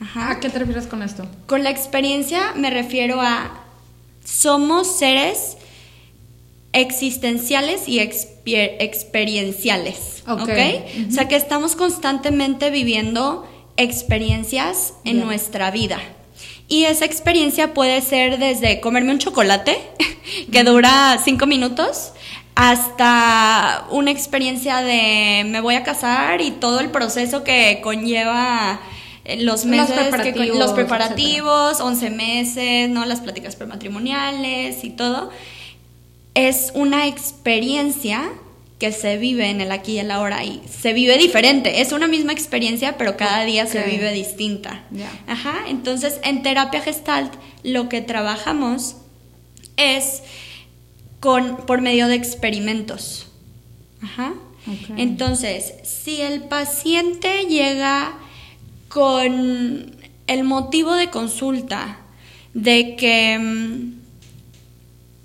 [0.00, 0.30] Ajá.
[0.30, 1.26] ¿A qué te refieres con esto?
[1.46, 3.64] Con la experiencia me refiero a
[4.24, 5.58] somos seres
[6.72, 10.22] existenciales y experienciales.
[10.26, 10.48] ¿Ok?
[11.08, 15.98] O sea que estamos constantemente viviendo experiencias en nuestra vida.
[16.68, 19.76] Y esa experiencia puede ser desde comerme un chocolate,
[20.52, 22.12] que dura cinco minutos,
[22.54, 28.80] hasta una experiencia de me voy a casar y todo el proceso que conlleva
[29.24, 33.04] eh, los meses, los preparativos, los preparativos 11 meses, ¿no?
[33.04, 35.30] Las pláticas prematrimoniales y todo
[36.34, 38.30] es una experiencia
[38.78, 41.82] que se vive en el aquí y el ahora y se vive diferente.
[41.82, 44.84] Es una misma experiencia, pero cada día se vive distinta.
[45.26, 45.64] Ajá.
[45.68, 48.96] Entonces, en terapia gestalt lo que trabajamos
[49.76, 50.22] es
[51.20, 53.26] con por medio de experimentos.
[54.00, 54.32] Ajá.
[54.96, 58.14] Entonces, si el paciente llega
[58.88, 61.98] con el motivo de consulta
[62.54, 63.99] de que mm,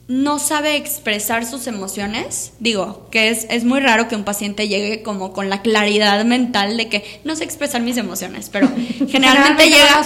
[0.07, 5.01] no sabe expresar sus emociones, digo, que es, es, muy raro que un paciente llegue
[5.01, 8.69] como con la claridad mental de que no sé expresar mis emociones, pero
[9.09, 10.01] generalmente llega,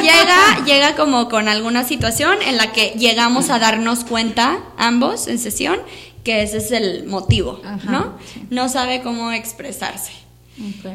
[0.00, 5.40] llega, llega como con alguna situación en la que llegamos a darnos cuenta ambos en
[5.40, 5.80] sesión
[6.24, 8.14] que ese es el motivo, ¿no?
[8.48, 10.12] No sabe cómo expresarse.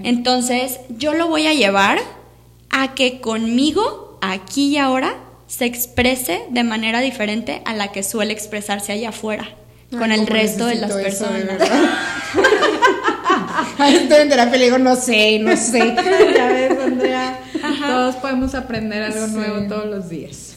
[0.04, 1.99] Entonces, yo lo voy a llevar
[2.71, 5.15] a que conmigo, aquí y ahora,
[5.49, 9.49] se exprese de manera diferente a la que suele expresarse allá afuera,
[9.89, 11.59] con el resto de las personas.
[13.88, 15.79] estoy en terapia y digo, no sé, no sé.
[16.35, 17.39] ya ves, Andrea,
[17.81, 20.55] todos podemos aprender algo nuevo todos los días.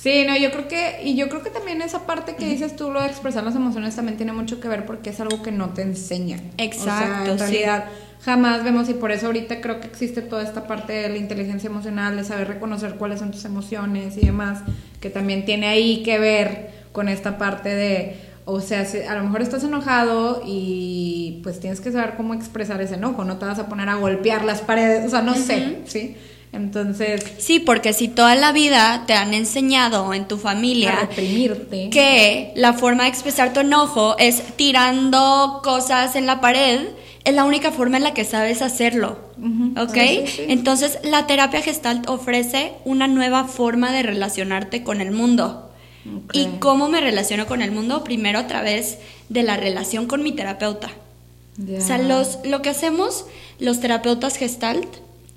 [0.00, 2.90] Sí, no, yo creo que, y yo creo que también esa parte que dices tú,
[2.90, 5.74] lo de expresar las emociones, también tiene mucho que ver porque es algo que no
[5.74, 6.40] te enseñan.
[6.56, 7.32] Exacto.
[7.32, 7.84] en realidad,
[8.22, 11.68] jamás vemos, y por eso ahorita creo que existe toda esta parte de la inteligencia
[11.68, 14.62] emocional, de saber reconocer cuáles son tus emociones y demás,
[15.02, 19.42] que también tiene ahí que ver con esta parte de, o sea, a lo mejor
[19.42, 23.68] estás enojado y pues tienes que saber cómo expresar ese enojo, no te vas a
[23.68, 26.16] poner a golpear las paredes, o sea, no sé, ¿sí?
[26.52, 27.24] Entonces.
[27.38, 31.08] Sí, porque si toda la vida te han enseñado en tu familia
[31.90, 36.88] que la forma de expresar tu enojo es tirando cosas en la pared,
[37.24, 39.18] es la única forma en la que sabes hacerlo.
[39.78, 39.96] ¿Ok?
[40.48, 45.70] Entonces, la terapia gestalt ofrece una nueva forma de relacionarte con el mundo.
[46.32, 48.02] ¿Y cómo me relaciono con el mundo?
[48.04, 50.90] Primero a través de la relación con mi terapeuta.
[51.60, 53.26] O sea, los, lo que hacemos
[53.58, 54.88] los terapeutas gestalt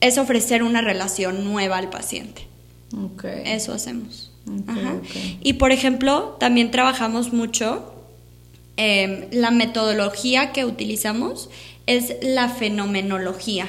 [0.04, 2.46] es ofrecer una relación nueva al paciente.
[3.46, 4.32] Eso hacemos.
[5.42, 7.96] Y por ejemplo, también trabajamos mucho,
[8.76, 11.50] em, la metodología que utilizamos
[11.88, 13.68] es la fenomenología.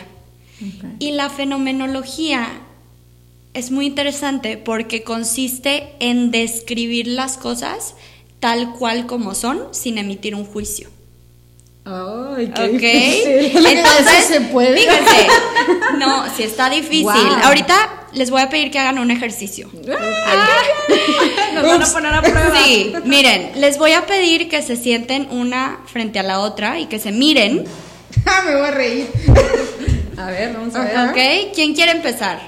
[0.99, 2.49] Y la fenomenología
[3.55, 7.95] es muy interesante porque consiste en describir las cosas
[8.41, 10.89] tal cual como son sin emitir un juicio.
[11.87, 14.79] Ay, qué Entonces, se puede?
[14.79, 15.27] Fíjense,
[15.99, 17.29] no, si está difícil.
[17.43, 19.69] Ahorita les voy a pedir que hagan un ejercicio.
[19.75, 22.63] Nos van a poner a prueba.
[22.65, 26.87] Sí, miren, les voy a pedir que se sienten una frente a la otra y
[26.87, 27.65] que se miren.
[28.27, 29.09] Ah, me voy a reír.
[30.17, 31.11] A ver, vamos a ver.
[31.11, 32.39] Ok, ¿quién quiere empezar?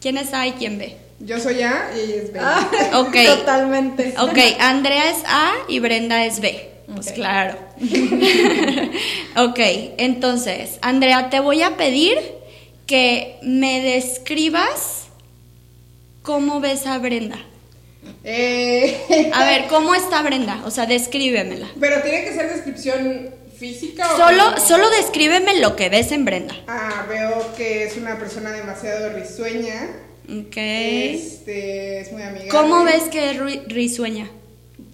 [0.00, 0.96] ¿Quién es A y quién B?
[1.18, 2.40] Yo soy A y ella es B.
[2.40, 4.14] Ah, Totalmente.
[4.20, 6.77] Ok, Andrea es A y Brenda es B.
[6.94, 7.56] Pues claro.
[9.36, 9.58] ok,
[9.98, 12.18] entonces, Andrea, te voy a pedir
[12.86, 15.08] que me describas
[16.22, 17.38] cómo ves a Brenda.
[18.24, 19.30] Eh.
[19.34, 20.62] A ver, ¿cómo está Brenda?
[20.64, 21.68] O sea, descríbemela.
[21.78, 26.54] Pero tiene que ser descripción física solo, o solo descríbeme lo que ves en Brenda.
[26.68, 29.90] Ah, veo que es una persona demasiado risueña.
[30.28, 30.56] Ok.
[30.56, 32.50] Este, es muy amigable.
[32.50, 34.30] ¿Cómo ves que es risueña?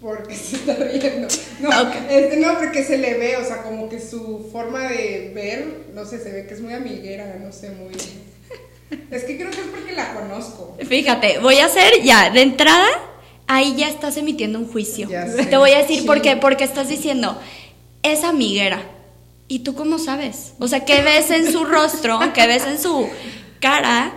[0.05, 1.29] Porque se está riendo.
[1.61, 1.71] No,
[2.11, 6.05] este, no, porque se le ve, o sea, como que su forma de ver, no
[6.05, 7.95] sé, se ve que es muy amiguera, no sé, muy...
[9.11, 10.77] Es que creo que es porque la conozco.
[10.87, 12.87] Fíjate, voy a hacer ya, de entrada,
[13.47, 15.09] ahí ya estás emitiendo un juicio.
[15.51, 17.41] Te voy a decir por qué, porque estás diciendo,
[18.03, 18.83] es amiguera.
[19.49, 20.53] ¿Y tú cómo sabes?
[20.59, 23.09] O sea, ¿qué ves en su rostro, qué ves en su
[23.59, 24.13] cara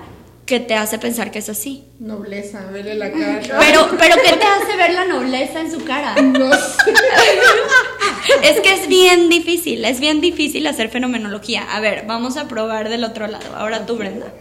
[0.48, 1.84] que te hace pensar que es así?
[2.00, 3.42] Nobleza, verle la cara.
[3.60, 6.16] Pero, pero ¿qué te hace ver la nobleza en su cara?
[6.22, 6.94] No sé.
[8.44, 11.64] Es que es bien difícil, es bien difícil hacer fenomenología.
[11.74, 13.56] A ver, vamos a probar del otro lado.
[13.56, 14.34] Ahora tú, Brenda.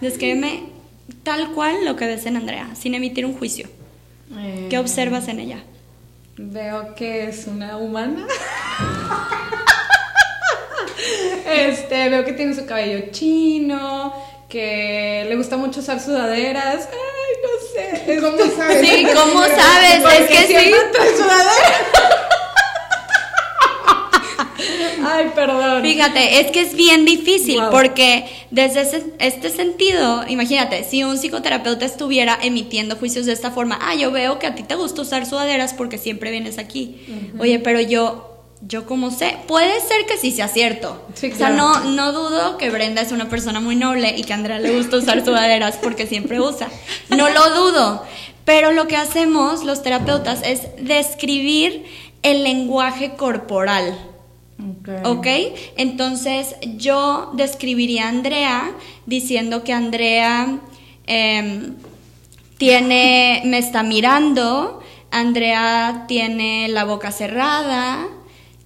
[0.00, 0.64] Descríbeme
[1.22, 3.68] tal cual lo que ves en Andrea, sin emitir un juicio.
[4.70, 5.64] ¿Qué observas en ella?
[6.36, 8.26] Veo que es una humana.
[11.46, 14.12] este, veo que tiene su cabello chino,
[14.48, 16.88] que le gusta mucho usar sudaderas.
[16.90, 18.20] Ay, no sé.
[18.20, 18.80] ¿Cómo sabes?
[18.88, 20.20] Sí, ¿cómo sabes?
[20.20, 20.74] Es que sí.
[25.08, 25.82] Ay, perdón.
[25.82, 28.82] Fíjate, es que es bien difícil porque desde
[29.18, 34.38] este sentido, imagínate, si un psicoterapeuta estuviera emitiendo juicios de esta forma, ah, yo veo
[34.38, 37.06] que a ti te gusta usar sudaderas porque siempre vienes aquí.
[37.38, 41.02] Oye, pero yo yo como sé, puede ser que sí sea cierto.
[41.10, 44.36] O sea, no, no dudo que Brenda es una persona muy noble y que a
[44.36, 46.68] Andrea le gusta usar sudaderas porque siempre usa.
[47.10, 48.02] No lo dudo.
[48.44, 51.84] Pero lo que hacemos los terapeutas es describir
[52.22, 53.98] el lenguaje corporal.
[55.04, 55.26] ok,
[55.76, 58.72] entonces yo describiría a Andrea
[59.04, 60.60] diciendo que Andrea
[61.06, 61.74] em,
[62.56, 68.08] tiene, me está mirando, Andrea tiene la boca cerrada,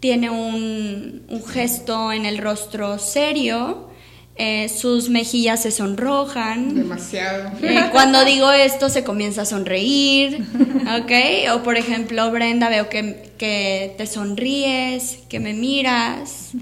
[0.00, 3.88] tiene un, gesto en el rostro serio,
[4.36, 6.74] eh, sus mejillas se sonrojan.
[6.74, 7.50] Demasiado.
[7.62, 10.46] Eh, cuando digo esto se comienza a sonreír,
[11.02, 11.52] ¿ok?
[11.54, 16.52] O por ejemplo, Brenda, veo que, que te sonríes, que me miras,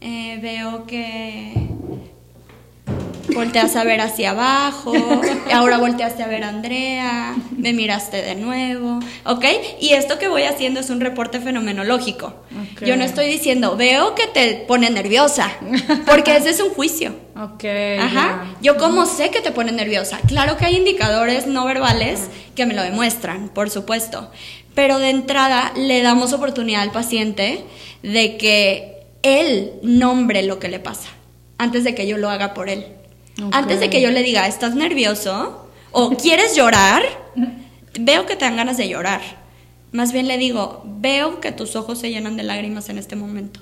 [0.00, 1.73] eh, veo que
[3.32, 4.94] volteas a ver hacia abajo,
[5.52, 9.44] ahora volteaste a ver a Andrea, me miraste de nuevo, ¿ok?
[9.80, 12.34] Y esto que voy haciendo es un reporte fenomenológico.
[12.84, 15.50] Yo no estoy diciendo, veo que te pone nerviosa,
[16.06, 17.14] porque ese es un juicio.
[17.36, 17.64] Ok.
[18.00, 18.46] Ajá.
[18.62, 20.18] Yo como sé que te pone nerviosa.
[20.26, 24.30] Claro que hay indicadores no verbales que me lo demuestran, por supuesto.
[24.74, 27.64] Pero de entrada le damos oportunidad al paciente
[28.02, 31.08] de que él nombre lo que le pasa,
[31.58, 32.86] antes de que yo lo haga por él.
[33.52, 35.68] Antes de que yo le diga, ¿estás nervioso?
[35.90, 37.02] ¿O quieres llorar?
[37.98, 39.20] Veo que te dan ganas de llorar.
[39.92, 43.60] Más bien le digo, veo que tus ojos se llenan de lágrimas en este momento.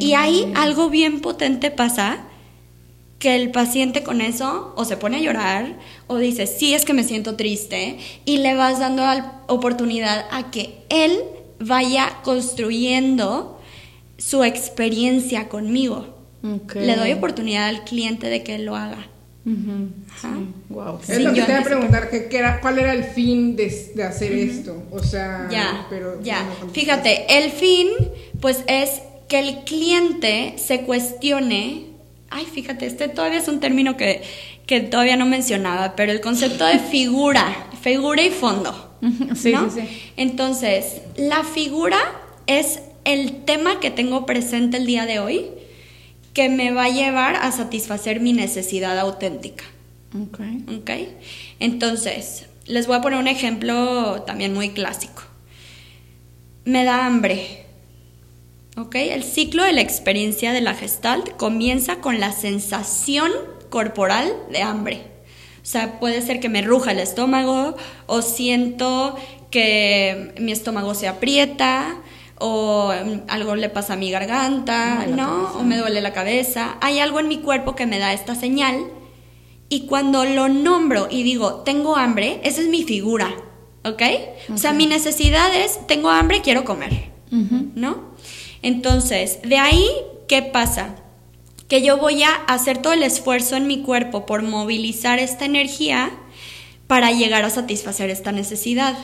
[0.00, 2.20] Y ahí algo bien potente pasa,
[3.18, 5.76] que el paciente con eso o se pone a llorar
[6.06, 9.02] o dice, sí, es que me siento triste, y le vas dando
[9.48, 11.18] oportunidad a que él
[11.58, 13.60] vaya construyendo
[14.16, 16.17] su experiencia conmigo.
[16.42, 19.06] Le doy oportunidad al cliente de que él lo haga.
[19.44, 21.00] wow.
[21.08, 23.66] es lo que te iba a preguntar, que, era, ¿cuál era el fin de,
[24.04, 24.84] hacer esto?
[24.90, 26.46] O sea, ya, pero ya.
[26.72, 27.88] Fíjate, el fin,
[28.40, 31.86] pues es que el cliente se cuestione.
[32.30, 34.22] Ay, fíjate, este todavía es un término que,
[34.66, 38.84] que todavía no mencionaba, pero el concepto de figura, figura y fondo.
[39.34, 40.10] Sí, sí, sí.
[40.16, 41.98] Entonces, la figura
[42.46, 45.46] es el tema que tengo presente el día de hoy
[46.38, 49.64] que me va a llevar a satisfacer mi necesidad auténtica.
[50.14, 50.38] Ok.
[50.78, 50.90] ¿Ok?
[51.58, 55.24] Entonces, les voy a poner un ejemplo también muy clásico.
[56.64, 57.66] Me da hambre.
[58.76, 58.94] ¿Ok?
[58.94, 63.32] El ciclo de la experiencia de la gestalt comienza con la sensación
[63.68, 65.02] corporal de hambre.
[65.60, 67.74] O sea, puede ser que me ruja el estómago
[68.06, 69.16] o siento
[69.50, 71.96] que mi estómago se aprieta
[72.40, 72.92] o
[73.28, 75.52] algo le pasa a mi garganta, ¿no?
[75.58, 76.76] O me duele la cabeza.
[76.80, 78.86] Hay algo en mi cuerpo que me da esta señal
[79.68, 83.34] y cuando lo nombro y digo, tengo hambre, esa es mi figura,
[83.84, 84.02] ¿ok?
[84.54, 88.14] O sea, mi necesidad es, tengo hambre, quiero comer, ¿no?
[88.62, 89.86] Entonces, de ahí,
[90.26, 90.96] ¿qué pasa?
[91.68, 96.10] Que yo voy a hacer todo el esfuerzo en mi cuerpo por movilizar esta energía
[96.86, 98.96] para llegar a satisfacer esta necesidad.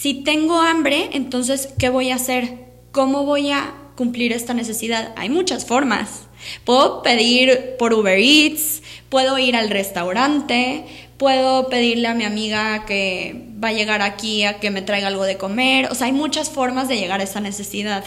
[0.00, 2.66] Si tengo hambre, entonces, ¿qué voy a hacer?
[2.92, 5.12] ¿Cómo voy a cumplir esta necesidad?
[5.16, 6.28] Hay muchas formas.
[6.62, 10.84] Puedo pedir por Uber Eats, puedo ir al restaurante,
[11.16, 15.24] puedo pedirle a mi amiga que va a llegar aquí a que me traiga algo
[15.24, 15.88] de comer.
[15.90, 18.04] O sea, hay muchas formas de llegar a esa necesidad.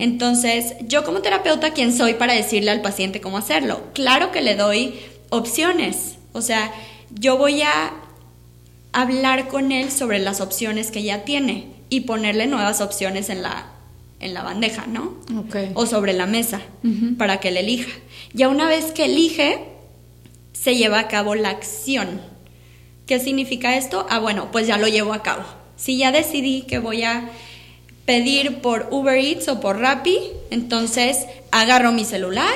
[0.00, 3.80] Entonces, yo como terapeuta, ¿quién soy para decirle al paciente cómo hacerlo?
[3.92, 4.98] Claro que le doy
[5.30, 6.16] opciones.
[6.32, 6.72] O sea,
[7.14, 7.92] yo voy a
[8.92, 13.72] hablar con él sobre las opciones que ya tiene y ponerle nuevas opciones en la
[14.22, 15.16] en la bandeja, ¿no?
[15.74, 16.62] O sobre la mesa,
[17.18, 17.90] para que él elija.
[18.32, 19.64] Ya una vez que elige,
[20.52, 22.20] se lleva a cabo la acción.
[23.06, 24.06] ¿Qué significa esto?
[24.08, 25.42] Ah, bueno, pues ya lo llevo a cabo.
[25.76, 27.30] Si ya decidí que voy a
[28.04, 30.18] pedir por Uber Eats o por Rappi,
[30.50, 32.54] entonces agarro mi celular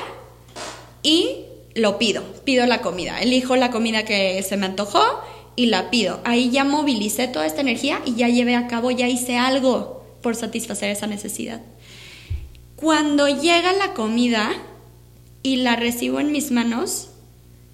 [1.03, 5.03] y lo pido, pido la comida, elijo la comida que se me antojó
[5.57, 6.21] y la pido.
[6.25, 10.37] Ahí ya movilicé toda esta energía y ya llevé a cabo, ya hice algo por
[10.37, 11.63] satisfacer esa necesidad.
[12.77, 14.51] Cuando llega la comida
[15.43, 17.09] y la recibo en mis manos,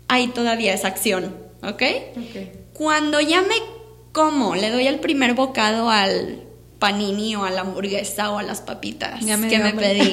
[0.07, 1.83] hay todavía esa acción, ¿ok?
[2.73, 3.55] Cuando ya me
[4.13, 6.43] como, le doy el primer bocado al
[6.79, 10.13] panini o a la hamburguesa o a las papitas que me pedí.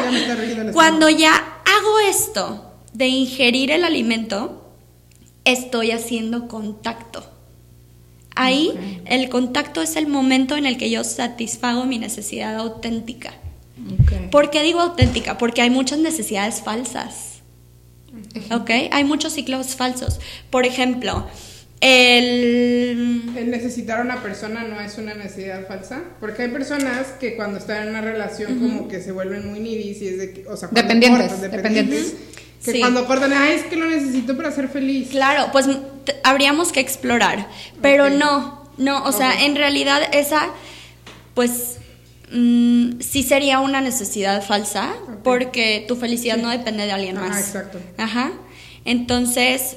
[0.72, 4.59] Cuando ya hago esto de ingerir el alimento,
[5.44, 7.24] estoy haciendo contacto.
[8.34, 13.34] Ahí el contacto es el momento en el que yo satisfago mi necesidad auténtica.
[14.30, 15.38] ¿Por qué digo auténtica?
[15.38, 17.40] Porque hay muchas necesidades falsas.
[18.52, 18.70] ¿Ok?
[18.90, 20.20] Hay muchos ciclos falsos.
[20.50, 21.26] Por ejemplo,
[21.80, 23.32] el...
[23.36, 23.50] el...
[23.50, 26.02] necesitar a una persona no es una necesidad falsa.
[26.20, 29.96] Porque hay personas que cuando están en una relación como que se vuelven muy needy
[30.00, 32.14] y es de o sea, dependientes, dependientes.
[32.64, 35.08] Que cuando cortan, ay, es que lo necesito para ser feliz.
[35.08, 35.66] Claro, pues
[36.22, 37.48] habríamos que explorar,
[37.80, 40.50] pero no, no, o sea, en realidad esa,
[41.34, 41.78] pues
[42.30, 44.94] mm, sí sería una necesidad falsa,
[45.24, 47.38] porque tu felicidad no depende de alguien más.
[47.38, 47.78] exacto.
[47.96, 48.32] Ajá.
[48.84, 49.76] Entonces,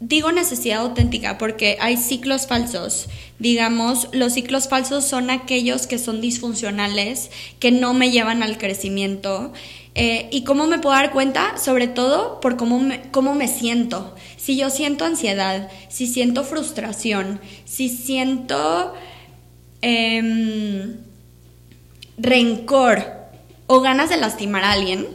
[0.00, 3.08] digo necesidad auténtica porque hay ciclos falsos.
[3.38, 7.30] Digamos, los ciclos falsos son aquellos que son disfuncionales,
[7.60, 9.52] que no me llevan al crecimiento
[9.94, 11.58] eh, ¿Y cómo me puedo dar cuenta?
[11.58, 14.14] Sobre todo por cómo me, cómo me siento.
[14.38, 18.94] Si yo siento ansiedad, si siento frustración, si siento
[19.82, 20.96] em,
[22.16, 23.04] rencor
[23.66, 25.06] o ganas de lastimar a alguien,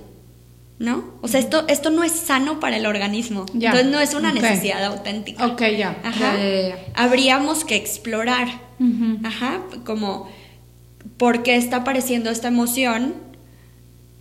[0.78, 1.16] ¿no?
[1.22, 3.48] O sea, esto, esto no es sano para el organismo.
[3.56, 5.44] Entonces no es una necesidad auténtica.
[5.48, 5.98] Ok, ya.
[6.04, 6.36] Ajá.
[6.94, 8.48] Habríamos que explorar.
[9.24, 9.62] Ajá.
[9.86, 10.30] Como,
[11.18, 13.27] ¿por qué está apareciendo esta emoción?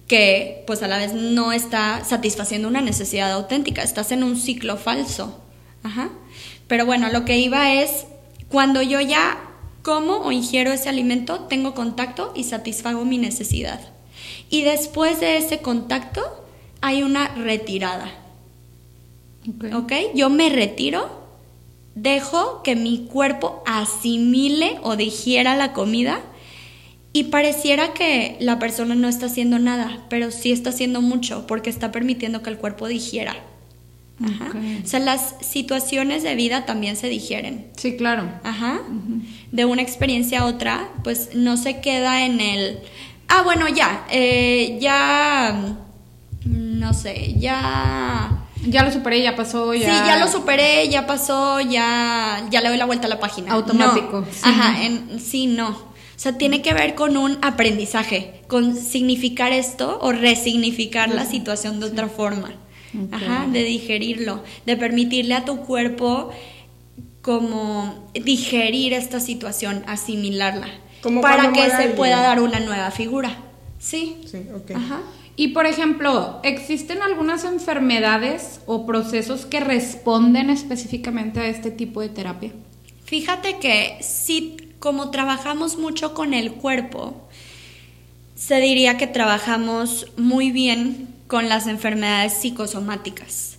[0.06, 4.76] Que pues a la vez no está satisfaciendo una necesidad auténtica, estás en un ciclo
[4.76, 5.40] falso.
[5.82, 6.10] Ajá.
[6.68, 8.06] Pero bueno, lo que iba es,
[8.48, 9.38] cuando yo ya
[9.82, 13.80] como o ingiero ese alimento, tengo contacto y satisfago mi necesidad.
[14.50, 16.22] Y después de ese contacto
[16.80, 18.12] hay una retirada.
[19.74, 19.92] ¿Ok?
[20.14, 21.08] Yo me retiro,
[21.94, 26.20] dejo que mi cuerpo asimile o digiera la comida
[27.16, 31.70] y pareciera que la persona no está haciendo nada, pero sí está haciendo mucho porque
[31.70, 33.34] está permitiendo que el cuerpo digiera.
[34.20, 37.68] O sea, las situaciones de vida también se digieren.
[37.74, 38.28] Sí, claro.
[38.44, 38.80] Ajá.
[39.50, 42.80] De una experiencia a otra, pues no se queda en el.
[43.28, 44.04] Ah, bueno, ya.
[44.10, 45.78] Eh, ya.
[46.44, 48.44] No sé, ya.
[48.66, 49.86] Ya lo superé, ya pasó, ya.
[49.86, 53.52] Sí, ya lo superé, ya pasó, ya, ya le doy la vuelta a la página.
[53.52, 54.22] Automático.
[54.42, 55.95] Ajá, en, sí, no.
[56.16, 61.78] O sea, tiene que ver con un aprendizaje, con significar esto o resignificar la situación
[61.78, 62.54] de otra forma.
[63.12, 66.30] Ajá, de digerirlo, de permitirle a tu cuerpo
[67.20, 70.68] como digerir esta situación, asimilarla,
[71.20, 73.36] para que se pueda dar una nueva figura.
[73.78, 74.16] Sí.
[74.24, 74.70] Sí, ok.
[74.74, 75.02] Ajá.
[75.36, 82.08] Y por ejemplo, ¿existen algunas enfermedades o procesos que responden específicamente a este tipo de
[82.08, 82.52] terapia?
[83.04, 84.56] Fíjate que si
[84.86, 87.26] como trabajamos mucho con el cuerpo,
[88.36, 93.58] se diría que trabajamos muy bien con las enfermedades psicosomáticas.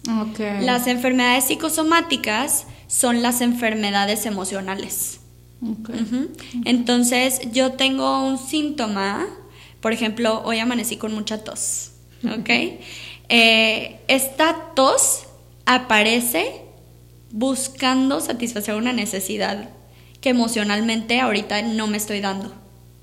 [0.61, 5.19] Las enfermedades psicosomáticas son las enfermedades emocionales.
[6.63, 9.25] Entonces, yo tengo un síntoma,
[9.81, 11.91] por ejemplo, hoy amanecí con mucha tos,
[12.23, 12.49] ¿ok?
[13.27, 15.23] Eh, esta tos
[15.65, 16.61] aparece
[17.31, 19.71] buscando satisfacer una necesidad
[20.21, 22.53] que emocionalmente ahorita no me estoy dando.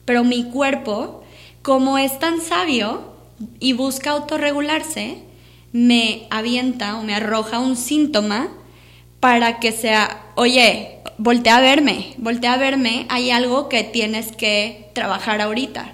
[0.04, 1.24] Pero mi cuerpo,
[1.62, 3.14] como es tan sabio
[3.60, 5.22] y busca autorregularse,
[5.72, 8.48] me avienta o me arroja un síntoma
[9.20, 14.90] para que sea, oye, voltea a verme, voltea a verme, hay algo que tienes que
[14.94, 15.92] trabajar ahorita.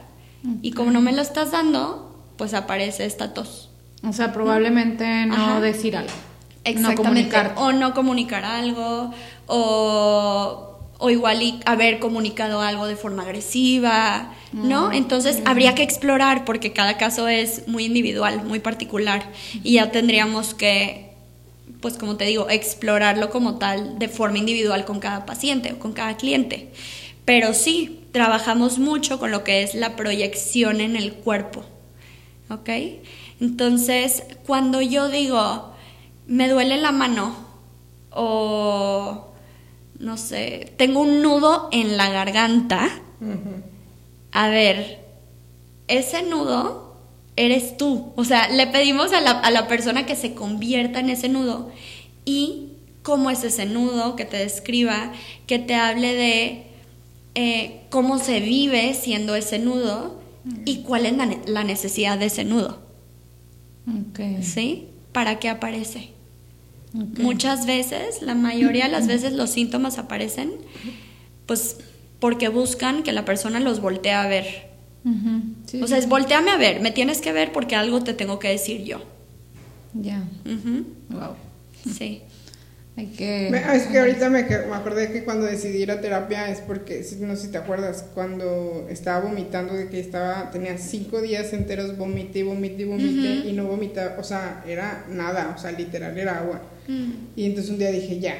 [0.62, 3.70] Y como no me lo estás dando, pues aparece esta tos.
[4.02, 6.12] O sea, probablemente no decir algo.
[6.64, 7.02] Exactamente.
[7.02, 7.54] No comunicar.
[7.56, 9.12] O no comunicar algo,
[9.46, 10.69] o
[11.01, 14.90] o igual y haber comunicado algo de forma agresiva, ¿no?
[14.90, 19.24] Mm, Entonces habría que explorar porque cada caso es muy individual, muy particular
[19.64, 21.12] y ya tendríamos que,
[21.80, 25.94] pues como te digo, explorarlo como tal de forma individual con cada paciente o con
[25.94, 26.68] cada cliente.
[27.24, 31.64] Pero sí, trabajamos mucho con lo que es la proyección en el cuerpo,
[32.51, 32.68] ¿ok?
[33.40, 35.72] Entonces, cuando yo digo,
[36.26, 37.34] me duele la mano
[38.11, 39.29] o
[40.01, 42.88] no sé, tengo un nudo en la garganta.
[44.32, 44.98] A ver,
[45.88, 46.96] ese nudo
[47.36, 48.12] eres tú.
[48.16, 51.70] O sea, le pedimos a la, persona que se convierta en ese nudo
[52.24, 52.68] y
[53.03, 55.12] cómo es ese nudo, que te describa,
[55.46, 56.66] que te hable de
[57.34, 60.18] eh, cómo se vive siendo ese nudo
[60.64, 61.14] y cuál es
[61.46, 62.80] la, necesidad de ese nudo.
[64.42, 64.88] ¿Sí?
[65.12, 66.19] ¿Para qué aparece?
[66.93, 70.53] Muchas veces, la mayoría de las veces los síntomas aparecen
[71.47, 71.78] pues
[72.20, 74.70] porque buscan que la persona los voltee a ver.
[75.82, 78.49] o sea, es volteame a ver, me tienes que ver porque algo te tengo que
[78.49, 79.03] decir yo.
[79.95, 80.22] Ya.
[81.09, 81.34] Wow.
[81.93, 82.22] Sí.
[82.97, 83.49] Hay que...
[83.49, 87.34] Es que ahorita me, me, acordé que cuando decidí ir a terapia es porque, no
[87.34, 92.43] sé si te acuerdas, cuando estaba vomitando de que estaba, tenía cinco días enteros vomité,
[92.43, 96.62] vomité, vomité y no vomitaba, o sea, era nada, o sea, literal era agua.
[96.91, 97.11] Mm.
[97.36, 98.36] Y entonces un día dije, ya,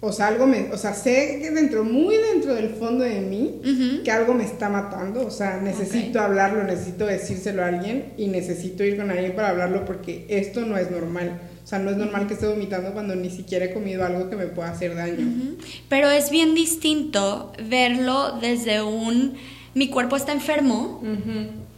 [0.00, 4.02] o sea, algo me, o sea, sé que dentro, muy dentro del fondo de mí,
[4.04, 8.84] que algo me está matando, o sea, necesito hablarlo, necesito decírselo a alguien y necesito
[8.84, 11.40] ir con alguien para hablarlo porque esto no es normal.
[11.64, 14.36] O sea, no es normal que esté vomitando cuando ni siquiera he comido algo que
[14.36, 15.56] me pueda hacer daño.
[15.88, 19.36] Pero es bien distinto verlo desde un
[19.72, 21.02] mi cuerpo está enfermo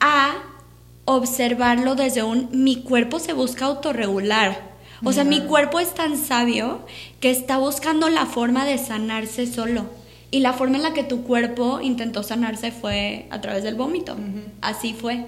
[0.01, 0.35] a
[1.05, 4.76] observarlo desde un mi cuerpo se busca autorregular.
[5.05, 6.81] O sea, mi cuerpo es tan sabio
[7.21, 9.87] que está buscando la forma de sanarse solo.
[10.31, 14.17] Y la forma en la que tu cuerpo intentó sanarse fue a través del vómito.
[14.61, 15.27] Así fue.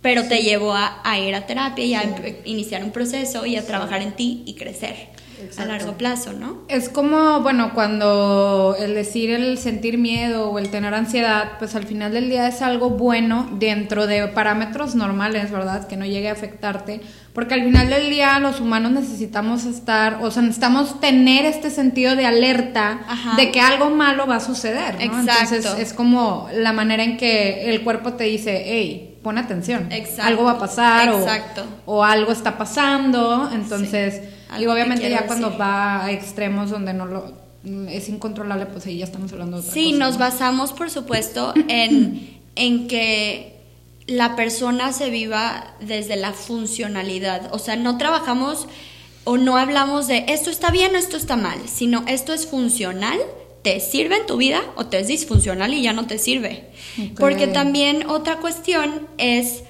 [0.00, 2.02] Pero te llevó a, ir a terapia y a
[2.44, 5.21] iniciar un proceso y a trabajar en ti y crecer
[5.56, 6.62] a largo plazo, ¿no?
[6.68, 11.84] Es como, bueno, cuando el decir el sentir miedo o el tener ansiedad, pues al
[11.84, 15.86] final del día es algo bueno dentro de parámetros normales, ¿verdad?
[15.88, 17.00] Que no llegue a afectarte,
[17.34, 22.14] porque al final del día los humanos necesitamos estar, o sea, necesitamos tener este sentido
[22.16, 23.00] de alerta
[23.36, 25.00] de que algo malo va a suceder, ¿no?
[25.00, 25.54] Exacto.
[25.54, 30.22] Entonces es como la manera en que el cuerpo te dice, hey, pon atención, Exacto.
[30.22, 31.64] algo va a pasar Exacto.
[31.86, 34.20] O, algo está pasando, entonces...
[34.60, 37.42] Y obviamente ya cuando va a extremos donde no lo
[37.88, 42.40] es incontrolable, pues ahí ya estamos hablando de otra Sí, nos basamos, por supuesto, en,
[42.56, 43.60] en que
[44.06, 47.54] la persona se viva desde la funcionalidad.
[47.54, 48.66] O sea, no trabajamos
[49.24, 53.18] o no hablamos de esto está bien o esto está mal, sino esto es funcional,
[53.62, 56.70] te sirve en tu vida o te es disfuncional y ya no te sirve.
[57.16, 59.62] Porque también otra cuestión es...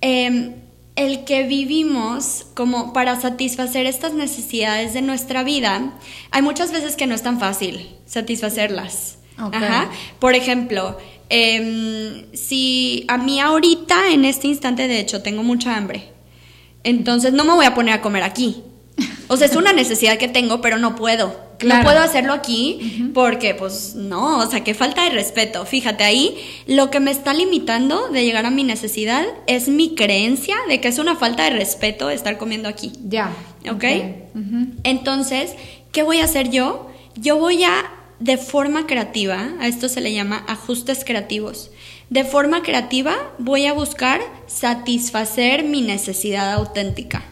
[0.00, 0.63] Em,
[0.96, 5.92] el que vivimos como para satisfacer estas necesidades de nuestra vida,
[6.30, 9.18] hay muchas veces que no es tan fácil satisfacerlas.
[9.36, 9.90] Ajá.
[10.20, 10.96] Por ejemplo,
[11.28, 16.12] em, si a mí ahorita, en este instante, de hecho, tengo mucha hambre,
[16.84, 18.62] entonces no me voy a poner a comer aquí.
[19.26, 21.34] O sea, es una necesidad que tengo, pero no puedo.
[21.64, 25.64] No puedo hacerlo aquí porque, pues, no, o sea, qué falta de respeto.
[25.66, 26.36] Fíjate, ahí
[26.66, 30.88] lo que me está limitando de llegar a mi necesidad es mi creencia de que
[30.88, 32.92] es una falta de respeto estar comiendo aquí.
[33.06, 33.32] Ya.
[33.70, 33.84] ¿Ok?
[34.82, 35.54] Entonces,
[35.92, 36.90] ¿qué voy a hacer yo?
[37.16, 37.72] Yo voy a
[38.20, 41.70] de forma creativa, a esto se le llama ajustes creativos.
[42.10, 47.22] De forma creativa voy a buscar satisfacer mi necesidad auténtica.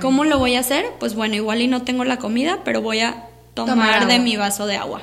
[0.00, 0.86] ¿Cómo lo voy a hacer?
[1.00, 3.25] Pues bueno, igual y no tengo la comida, pero voy a
[3.64, 5.02] tomar, de mi vaso de agua.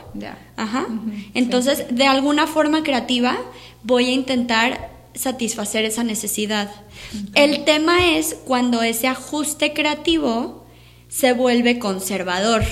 [0.55, 0.87] Ajá.
[1.33, 3.37] Entonces, de alguna forma creativa
[3.83, 6.71] voy a intentar satisfacer esa necesidad.
[7.35, 10.65] El tema es cuando ese ajuste creativo
[11.09, 12.63] se vuelve conservador.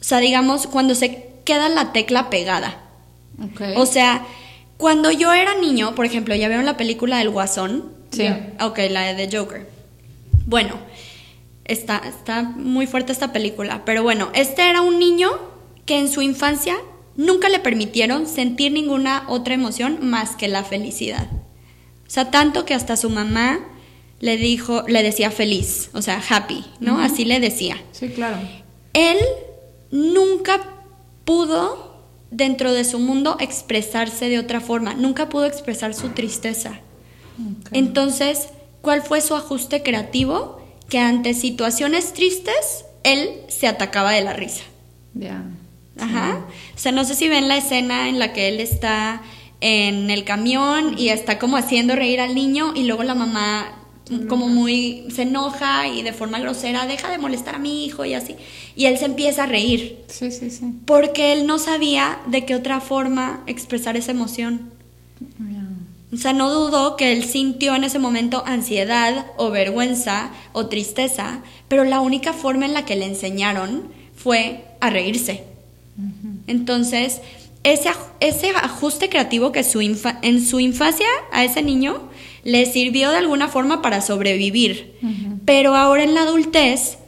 [0.00, 2.82] O sea, digamos, cuando se queda la tecla pegada.
[3.76, 4.24] O sea,
[4.76, 7.92] cuando yo era niño, por ejemplo, ¿ya vieron la película del Guasón?
[8.10, 8.28] Sí.
[8.60, 9.68] Ok, la de Joker.
[10.46, 10.74] Bueno,
[11.70, 15.30] está, está muy fuerte esta película, pero bueno, este era un niño
[15.86, 16.76] que en su infancia
[17.16, 21.28] nunca le permitieron sentir ninguna otra emoción más que la felicidad.
[22.06, 23.60] O sea, tanto que hasta su mamá
[24.18, 27.00] le dijo, le decía feliz, o sea, happy, ¿no?
[27.00, 27.82] Así le decía.
[27.92, 28.36] Sí, claro.
[28.92, 29.16] Él
[29.90, 30.60] nunca
[31.24, 31.90] pudo
[32.30, 36.80] dentro de su mundo expresarse de otra forma, nunca pudo expresar su tristeza.
[37.72, 38.48] Entonces,
[38.82, 40.59] ¿cuál fue su ajuste creativo?
[40.90, 44.64] Que ante situaciones tristes, él se atacaba de la risa.
[45.14, 45.42] Ya.
[45.98, 46.44] Ajá.
[46.74, 49.22] O sea, no sé si ven la escena en la que él está
[49.60, 53.76] en el camión y está como haciendo reír al niño y luego la mamá
[54.28, 58.14] como muy se enoja y de forma grosera deja de molestar a mi hijo y
[58.14, 58.34] así.
[58.74, 59.98] Y él se empieza a reír.
[60.08, 60.72] Sí sí sí.
[60.84, 64.72] Porque él no sabía de qué otra forma expresar esa emoción
[66.12, 71.40] o sea no dudó que él sintió en ese momento ansiedad o vergüenza o tristeza
[71.68, 73.84] pero la única forma en la que le enseñaron
[74.14, 75.44] fue a reírse
[76.46, 77.20] entonces
[77.62, 77.90] ese,
[78.20, 82.08] ese ajuste creativo que su en su infancia a ese niño
[82.44, 84.94] le sirvió de alguna forma para sobrevivir,
[85.44, 86.98] pero ahora en la adultez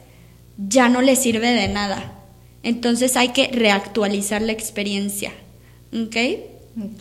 [0.57, 2.13] ya no le sirve de nada.
[2.61, 5.31] Entonces hay que reactualizar la experiencia.
[5.91, 6.15] ¿Ok?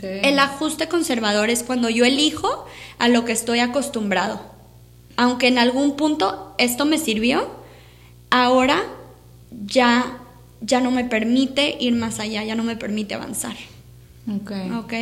[0.00, 2.66] El ajuste conservador es cuando yo elijo
[2.98, 4.40] a lo que estoy acostumbrado.
[5.16, 7.48] Aunque en algún punto esto me sirvió,
[8.30, 8.82] ahora
[9.66, 10.18] ya
[10.62, 13.56] ya no me permite ir más allá, ya no me permite avanzar.
[14.28, 14.52] Ok.
[14.78, 14.92] Ok.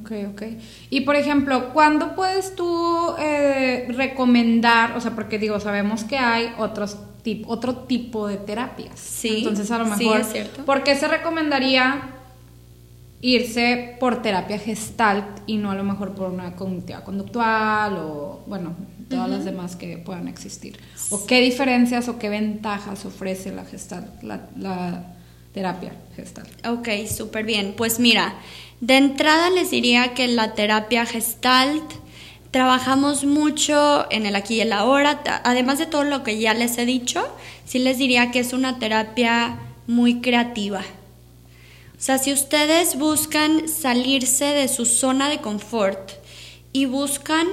[0.00, 0.42] Ok, ok.
[0.90, 4.96] Y por ejemplo, ¿cuándo puedes tú eh, recomendar?
[4.96, 8.98] O sea, porque digo, sabemos que hay otros tip, otro tipo de terapias.
[8.98, 9.38] Sí.
[9.38, 9.98] Entonces, a lo mejor.
[9.98, 10.64] Sí, es cierto.
[10.64, 12.13] ¿Por qué se recomendaría
[13.24, 18.76] irse por terapia gestalt y no a lo mejor por una cognitiva conductual o, bueno,
[19.08, 20.78] todas las demás que puedan existir?
[21.08, 25.14] ¿O qué diferencias o qué ventajas ofrece la gestalt, la, la
[25.54, 26.50] terapia gestalt?
[26.66, 27.72] Ok, súper bien.
[27.74, 28.34] Pues mira,
[28.82, 31.94] de entrada les diría que la terapia gestalt
[32.50, 36.76] trabajamos mucho en el aquí y el ahora, además de todo lo que ya les
[36.76, 37.26] he dicho,
[37.64, 39.56] sí les diría que es una terapia
[39.86, 40.82] muy creativa.
[42.04, 46.12] O sea, si ustedes buscan salirse de su zona de confort
[46.70, 47.46] y buscan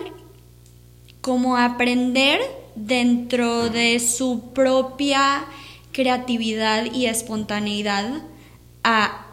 [1.22, 2.42] como aprender
[2.76, 5.46] dentro de su propia
[5.94, 8.24] creatividad y espontaneidad
[8.84, 9.26] a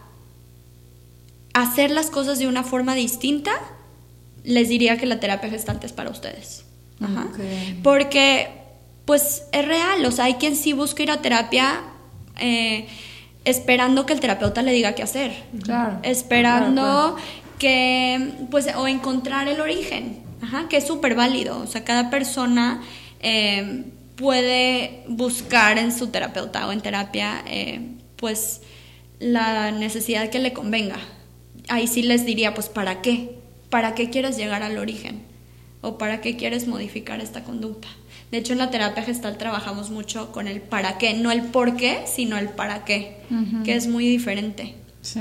[1.53, 3.51] hacer las cosas de una forma distinta,
[4.45, 6.65] les diría que la terapia gestante es para ustedes.
[7.01, 7.27] Ajá.
[7.83, 8.51] Porque,
[9.05, 10.05] pues, es real.
[10.05, 11.83] O sea, hay quien sí busca ir a terapia
[12.39, 12.87] eh,
[13.49, 15.33] esperando que el terapeuta le diga qué hacer.
[15.63, 15.99] Claro.
[16.03, 17.17] Esperando
[17.59, 20.21] que, pues, o encontrar el origen.
[20.43, 21.59] Ajá, que es súper válido.
[21.59, 22.83] O sea, cada persona
[23.21, 23.85] eh,
[24.17, 27.81] puede buscar en su terapeuta o en terapia, eh,
[28.17, 28.61] pues,
[29.19, 30.99] la necesidad que le convenga.
[31.69, 33.39] Ahí sí les diría, pues, ¿para qué?
[33.71, 35.23] ¿Para qué quieres llegar al origen?
[35.81, 37.89] ¿O para qué quieres modificar esta conducta?
[38.31, 41.77] De hecho, en la terapia gestal trabajamos mucho con el para qué, no el por
[41.77, 43.17] qué, sino el para qué,
[43.65, 44.75] que es muy diferente.
[45.01, 45.21] Sí.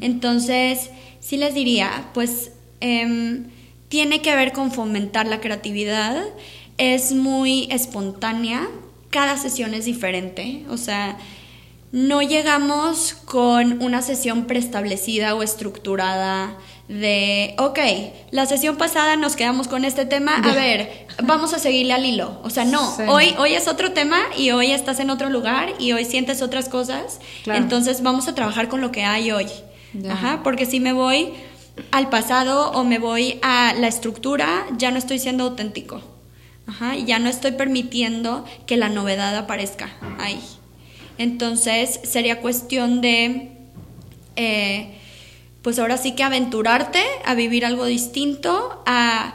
[0.00, 0.90] Entonces,
[1.20, 3.44] sí les diría, pues em,
[3.88, 6.22] tiene que ver con fomentar la creatividad,
[6.76, 8.68] es muy espontánea,
[9.10, 11.16] cada sesión es diferente, o sea,
[11.92, 16.58] no llegamos con una sesión preestablecida o estructurada
[16.88, 17.78] de, ok,
[18.30, 22.40] la sesión pasada nos quedamos con este tema, a ver, vamos a seguirle al hilo.
[22.44, 25.92] O sea, no, hoy, hoy es otro tema y hoy estás en otro lugar y
[25.92, 29.46] hoy sientes otras cosas, entonces vamos a trabajar con lo que hay hoy.
[30.10, 31.32] Ajá, porque si me voy
[31.90, 36.02] al pasado o me voy a la estructura, ya no estoy siendo auténtico.
[36.66, 40.40] Ajá, ya no estoy permitiendo que la novedad aparezca ahí.
[41.18, 43.52] Entonces sería cuestión de,
[44.34, 44.98] eh,
[45.66, 49.34] pues ahora sí que aventurarte a vivir algo distinto, a,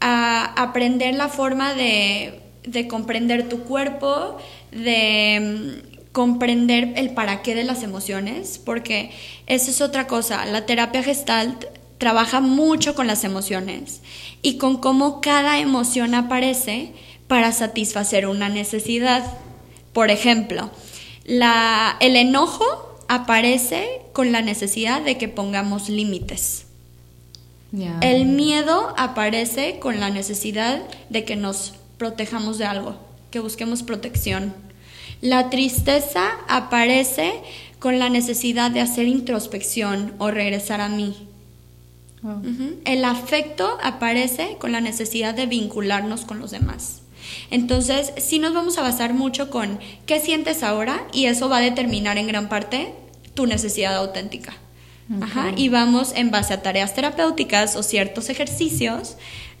[0.00, 2.40] aprender la forma de,
[2.88, 4.38] comprender tu cuerpo,
[4.72, 9.12] de mm, comprender el para qué de las emociones, porque
[9.46, 10.44] eso es otra cosa.
[10.46, 14.00] La terapia gestalt trabaja mucho con las emociones
[14.42, 16.92] y con cómo cada emoción aparece
[17.28, 19.22] para satisfacer una necesidad.
[19.92, 20.72] Por ejemplo,
[21.24, 26.64] la, el enojo aparece con la necesidad de que pongamos límites.
[28.00, 32.96] El miedo aparece con la necesidad de que nos protejamos de algo,
[33.30, 34.54] que busquemos protección.
[35.20, 37.34] La tristeza aparece
[37.78, 41.14] con la necesidad de hacer introspección o regresar a mí.
[42.86, 47.02] El afecto aparece con la necesidad de vincularnos con los demás.
[47.50, 51.60] Entonces, sí nos vamos a basar mucho con qué sientes ahora y eso va a
[51.60, 52.94] determinar en gran parte
[53.34, 54.54] tu necesidad auténtica.
[55.56, 59.16] y vamos en base a tareas terapéuticas o ciertos ejercicios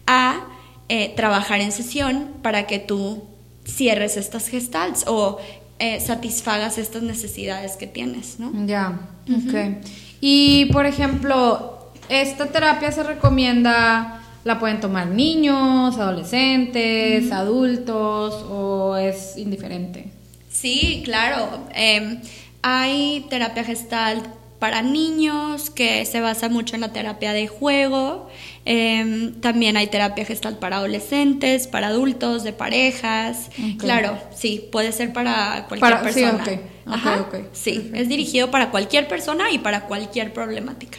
[0.06, 0.46] a
[0.88, 3.24] eh, trabajar en sesión para que tú
[3.64, 5.38] cierres estas gestalts o
[5.78, 8.52] eh, satisfagas estas necesidades que tienes, ¿no?
[8.66, 9.82] Ya, ok.
[10.20, 19.36] Y, por ejemplo, esta terapia se recomienda, la pueden tomar niños, adolescentes, adultos, o es
[19.36, 20.10] indiferente.
[20.48, 21.66] Sí, claro.
[21.74, 22.20] Em,
[22.62, 24.22] hay terapia gestal
[24.58, 28.28] para niños que se basa mucho en la terapia de juego.
[28.64, 33.50] Em, también hay terapia gestal para adolescentes, para adultos, de parejas.
[33.78, 36.44] Claro, sí, puede ser para cualquier persona.
[36.44, 40.98] Sí, Ajá, okay, sí es dirigido para cualquier persona y para cualquier problemática.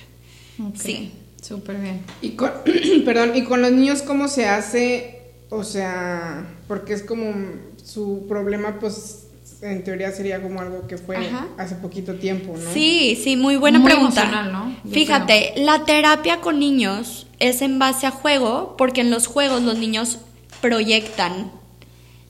[0.76, 1.14] Sí.
[1.42, 2.02] Súper bien.
[2.22, 2.52] Y con,
[3.06, 5.22] perdón, ¿y con los niños cómo se hace?
[5.50, 7.34] O sea, porque es como
[7.84, 9.28] su problema, pues
[9.64, 11.18] en teoría sería como algo que fue
[11.58, 12.74] hace poquito tiempo, ¿no?
[12.74, 14.44] Sí, sí, muy buena pregunta.
[14.44, 14.76] ¿no?
[14.92, 19.78] Fíjate, la terapia con niños es en base a juego, porque en los juegos los
[19.78, 20.20] niños
[20.62, 21.52] proyectan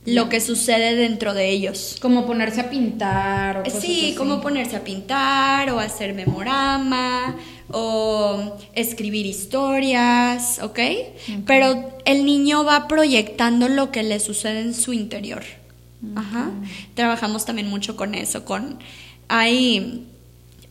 [0.05, 1.97] lo que sucede dentro de ellos.
[2.01, 3.63] Como ponerse a pintar.
[3.65, 7.36] O sí, como ponerse a pintar o hacer memorama
[7.71, 10.79] o escribir historias, ¿ok?
[11.47, 15.43] Pero el niño va proyectando lo que le sucede en su interior.
[16.15, 16.51] Ajá.
[16.95, 18.79] Trabajamos también mucho con eso, con...
[19.29, 20.05] Hay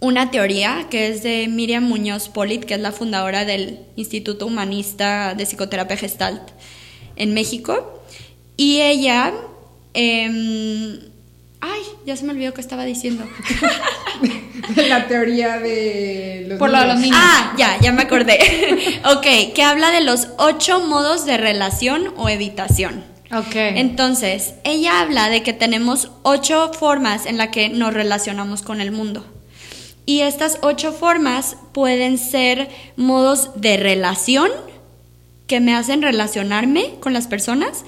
[0.01, 5.35] una teoría que es de Miriam Muñoz Polit, que es la fundadora del Instituto Humanista
[5.35, 6.43] de Psicoterapia Gestalt
[7.17, 8.03] en México.
[8.57, 9.33] Y ella...
[9.95, 10.99] Em,
[11.65, 13.25] Ay, ya se me olvidó que estaba diciendo.
[14.89, 16.87] la teoría de los, Por niños.
[16.89, 17.19] los niños.
[17.21, 19.01] Ah, ya, ya me acordé.
[19.05, 23.12] ok, que habla de los ocho modos de relación o evitación.
[23.33, 23.55] Ok.
[23.55, 28.93] Entonces, ella habla de que tenemos ocho formas en las que nos relacionamos con el
[28.93, 29.25] mundo.
[30.05, 34.51] Y estas ocho formas pueden ser modos de relación
[35.47, 37.85] que me hacen relacionarme con las personas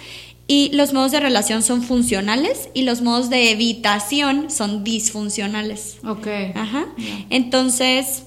[0.47, 5.97] y los modos de relación son funcionales y los modos de evitación son disfuncionales.
[6.07, 6.27] Ok.
[6.55, 6.87] Ajá.
[7.31, 8.25] Entonces,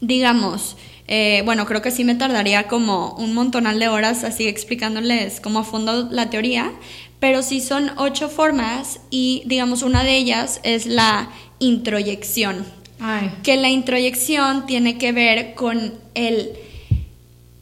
[0.00, 0.76] digamos,
[1.08, 5.60] eh, bueno, creo que sí me tardaría como un montonal de horas así explicándoles como
[5.60, 6.70] a fondo la teoría,
[7.18, 12.64] pero sí son ocho formas y digamos una de ellas es la introyección.
[13.00, 13.32] Ay.
[13.42, 16.52] Que la introyección tiene que ver con el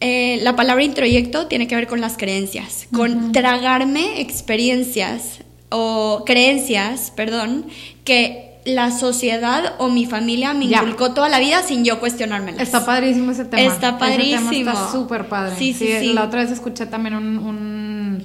[0.00, 5.38] eh, la palabra introyecto tiene que ver con las creencias, con tragarme experiencias
[5.70, 7.66] o creencias, perdón,
[8.04, 12.60] que la sociedad o mi familia me inculcó toda la vida sin yo cuestionármelas.
[12.60, 13.62] Está padrísimo ese tema.
[13.62, 14.50] Está padrísimo.
[14.50, 15.54] está súper padre.
[15.56, 17.76] Sí, sí, sí, La otra vez escuché también un,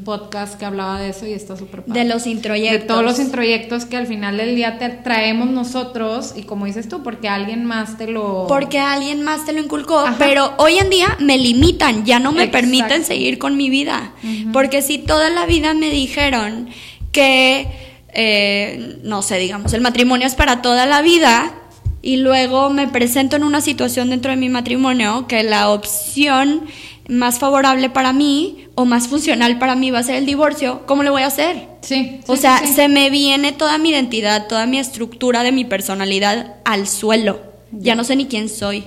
[0.03, 2.01] podcast que hablaba de eso y está súper padre.
[2.01, 2.81] De los introyectos.
[2.81, 6.89] De todos los introyectos que al final del día te traemos nosotros y como dices
[6.89, 8.47] tú, porque alguien más te lo...
[8.47, 12.47] Porque alguien más te lo inculcó, pero hoy en día me limitan, ya no me
[12.47, 14.13] permiten seguir con mi vida.
[14.51, 16.69] Porque si toda la vida me dijeron
[17.11, 21.53] que eh, no sé, digamos, el matrimonio es para toda la vida
[22.01, 26.65] y luego me presento en una situación dentro de mi matrimonio que la opción
[27.07, 31.03] más favorable para mí o más funcional para mí va a ser el divorcio, ¿cómo
[31.03, 31.67] le voy a hacer?
[31.81, 32.19] Sí.
[32.27, 36.87] o sea, se me viene toda mi identidad, toda mi estructura de mi personalidad al
[36.87, 37.41] suelo.
[37.71, 38.83] Ya no sé ni quién soy.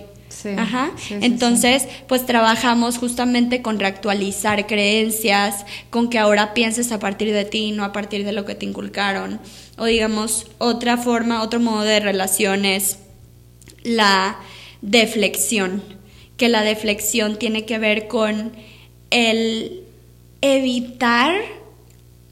[0.57, 0.93] Ajá.
[1.11, 7.73] Entonces, pues trabajamos justamente con reactualizar creencias, con que ahora pienses a partir de ti,
[7.73, 9.41] no a partir de lo que te inculcaron.
[9.77, 12.99] O digamos, otra forma, otro modo de relación es
[13.83, 14.39] la
[14.83, 15.83] deflexión,
[16.37, 18.53] que la deflexión tiene que ver con
[19.11, 19.85] el
[20.41, 21.35] evitar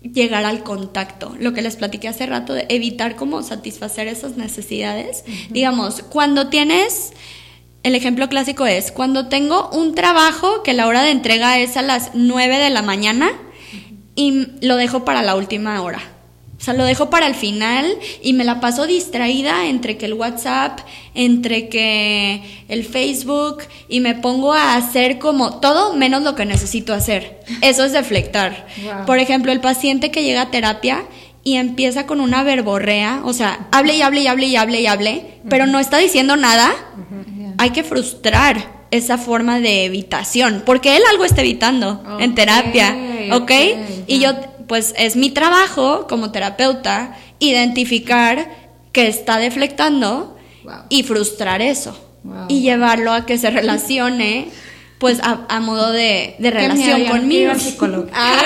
[0.03, 5.25] llegar al contacto, lo que les platiqué hace rato, de evitar como satisfacer esas necesidades.
[5.51, 7.13] Digamos, cuando tienes
[7.83, 11.83] el ejemplo clásico es cuando tengo un trabajo que la hora de entrega es a
[11.83, 13.33] las 9 de la mañana
[14.15, 16.01] y lo dejo para la última hora.
[16.63, 17.87] O sea, lo dejo para el final
[18.23, 20.79] y me la paso distraída entre que el WhatsApp,
[21.13, 26.95] entre que el Facebook y me pongo a hacer como todo menos lo que necesito
[26.95, 27.41] hacer.
[27.63, 28.69] Eso es deflectar.
[29.07, 31.03] Por ejemplo, el paciente que llega a terapia
[31.43, 34.87] y empieza con una verborrea, o sea, hable y hable y hable y hable y
[34.87, 36.73] hable, pero no está diciendo nada,
[37.59, 42.95] hay que frustrar esa forma de evitación, porque él algo está evitando en terapia,
[43.33, 43.51] ¿ok?
[44.07, 44.33] y yo,
[44.67, 48.49] pues es mi trabajo como terapeuta identificar
[48.93, 50.37] que está deflectando
[50.89, 51.99] y frustrar eso.
[52.49, 54.49] Y llevarlo a que se relacione
[55.03, 57.53] pues a, modo de, relación conmigo.
[58.15, 58.39] Ah,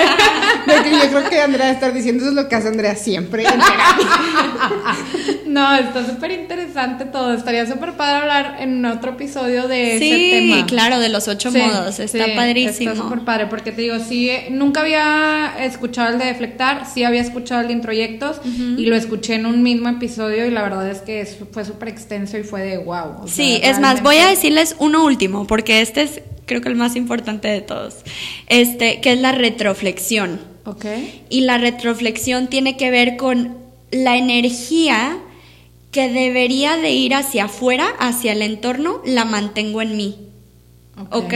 [1.03, 3.43] yo creo que Andrea estar diciendo eso es lo que hace Andrea siempre
[5.45, 7.33] no, está súper interesante todo.
[7.33, 10.57] Estaría súper padre hablar en otro episodio de ese tema.
[10.57, 11.99] Sí, claro, de los ocho modos.
[11.99, 12.91] Está padrísimo.
[12.91, 17.21] Está súper padre porque te digo, sí, nunca había escuchado el de deflectar, sí había
[17.21, 21.01] escuchado el de introyectos y lo escuché en un mismo episodio y la verdad es
[21.01, 23.27] que fue súper extenso y fue de wow.
[23.27, 26.95] sí, es más, voy a decirles uno último porque este es creo que el más
[26.95, 27.97] importante de todos,
[28.47, 30.39] este, que es la retroflexión.
[30.65, 30.85] Ok.
[31.29, 33.57] Y la retroflexión tiene que ver con
[33.91, 35.19] la energía
[35.91, 40.15] que debería de ir hacia afuera, hacia el entorno, la mantengo en mí.
[41.11, 41.33] ¿Ok?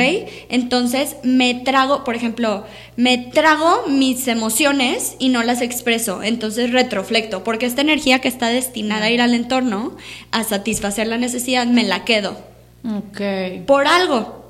[0.49, 6.24] Entonces me trago, por ejemplo, me trago mis emociones y no las expreso.
[6.24, 9.95] Entonces retroflecto, porque esta energía que está destinada a ir al entorno,
[10.32, 12.38] a satisfacer la necesidad, me la quedo.
[12.84, 13.22] Ok.
[13.68, 14.40] Por algo.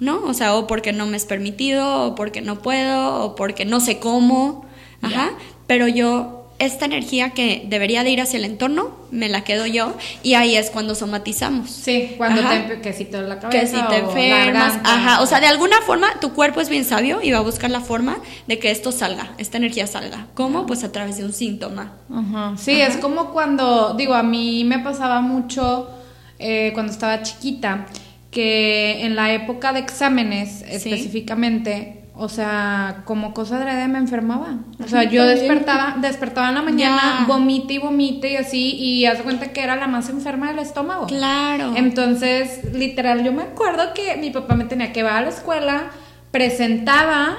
[0.00, 0.24] ¿No?
[0.24, 3.80] O sea, o porque no me es permitido, o porque no puedo, o porque no
[3.80, 4.66] sé cómo,
[5.00, 5.30] ajá,
[5.66, 9.94] pero yo esta energía que debería de ir hacia el entorno, me la quedo yo
[10.22, 11.70] y ahí es cuando somatizamos.
[11.70, 15.40] Sí, cuando te, que si te la cabeza que si te enfermas, ajá, o sea,
[15.40, 18.58] de alguna forma tu cuerpo es bien sabio y va a buscar la forma de
[18.58, 20.26] que esto salga, esta energía salga.
[20.34, 20.66] ¿Cómo?
[20.66, 21.92] Pues a través de un síntoma.
[22.12, 22.54] Ajá.
[22.56, 25.90] Sí, es como cuando, digo, a mí me pasaba mucho
[26.38, 27.86] eh, cuando estaba chiquita
[28.34, 34.58] que en la época de exámenes específicamente, o sea, como cosa de me enfermaba.
[34.84, 39.22] O sea, yo despertaba, despertaba en la mañana, vomite y vomite y así, y haz
[39.22, 41.06] cuenta que era la más enferma del estómago.
[41.06, 41.74] Claro.
[41.76, 45.84] Entonces, literal, yo me acuerdo que mi papá me tenía que llevar a la escuela,
[46.32, 47.36] presentaba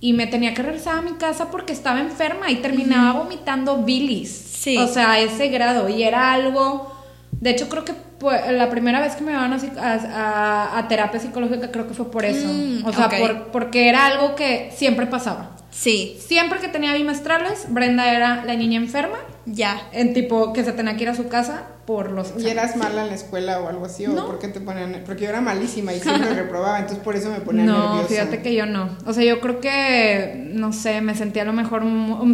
[0.00, 4.30] y me tenía que regresar a mi casa porque estaba enferma y terminaba vomitando bilis.
[4.30, 4.76] Sí.
[4.76, 5.88] O sea, a ese grado.
[5.88, 6.95] Y era algo.
[7.40, 11.70] De hecho, creo que pues, la primera vez que me iban a, a, terapia psicológica
[11.70, 12.46] creo que fue por eso.
[12.48, 13.10] Mm, o sea,
[13.52, 15.56] porque era algo que siempre pasaba.
[15.70, 16.16] Sí.
[16.18, 19.18] Siempre que tenía bimestrales, Brenda era la niña enferma.
[19.44, 19.88] Ya.
[19.92, 22.32] En tipo que se tenía que ir a su casa por los.
[22.38, 24.06] ¿Y eras mala en la escuela o algo así?
[24.06, 24.26] ¿O no.
[24.26, 25.02] por qué te ponían.?
[25.04, 27.94] Porque yo era malísima y siempre reprobaba, entonces por eso me ponían nerviosa.
[27.94, 28.88] No, fíjate que yo no.
[29.04, 30.50] O sea, yo creo que.
[30.54, 31.84] No sé, me sentía a lo mejor.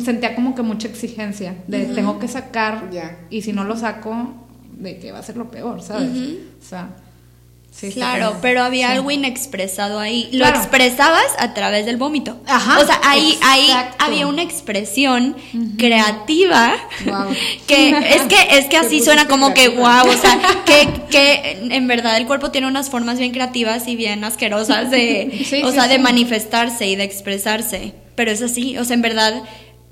[0.02, 1.56] Sentía como que mucha exigencia.
[1.66, 2.90] De tengo que sacar.
[2.90, 3.18] Ya.
[3.28, 4.41] Y si no lo saco,
[4.72, 6.10] de que va a ser lo peor, ¿sabes?
[6.10, 6.90] O sea,
[7.70, 7.90] sí.
[7.92, 10.28] Claro, pero había algo inexpresado ahí.
[10.32, 12.38] Lo expresabas a través del vómito.
[12.46, 12.80] Ajá.
[12.80, 15.36] O sea, ahí, ahí había una expresión
[15.78, 16.74] creativa
[17.66, 21.86] que es que es que así suena como que wow, o sea, que, que en
[21.88, 25.98] verdad el cuerpo tiene unas formas bien creativas y bien asquerosas de, o sea, de
[25.98, 27.94] manifestarse y de expresarse.
[28.14, 29.42] Pero es así, o sea, en verdad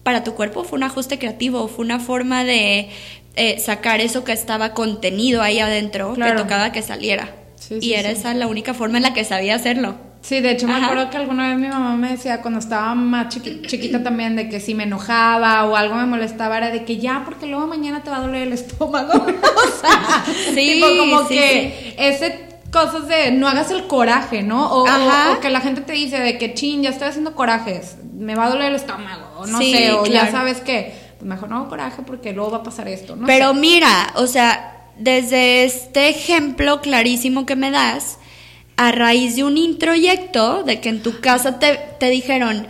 [0.02, 2.88] para tu cuerpo fue un ajuste creativo, fue una forma de
[3.36, 7.34] eh, sacar eso que estaba contenido ahí adentro, que tocaba que saliera.
[7.68, 9.96] y era esa la única forma en la que sabía hacerlo.
[10.22, 13.28] Sí, de hecho me acuerdo que alguna vez mi mamá me decía cuando estaba más
[13.28, 17.22] chiquita también de que si me enojaba o algo me molestaba era de que ya
[17.24, 19.12] porque luego mañana te va a doler el estómago.
[19.14, 20.24] o sea,
[20.54, 24.70] sí, como que ese cosas de no hagas el coraje, ¿no?
[24.70, 28.34] O, o, que la gente te dice de que chin, ya estoy haciendo corajes, me
[28.34, 31.68] va a doler el estómago, o no sé, o ya sabes que mejor no hago
[31.68, 33.26] coraje porque luego va a pasar esto, ¿no?
[33.26, 38.18] Pero mira, o sea, desde este ejemplo clarísimo que me das,
[38.76, 42.66] a raíz de un introyecto, de que en tu casa te, te dijeron,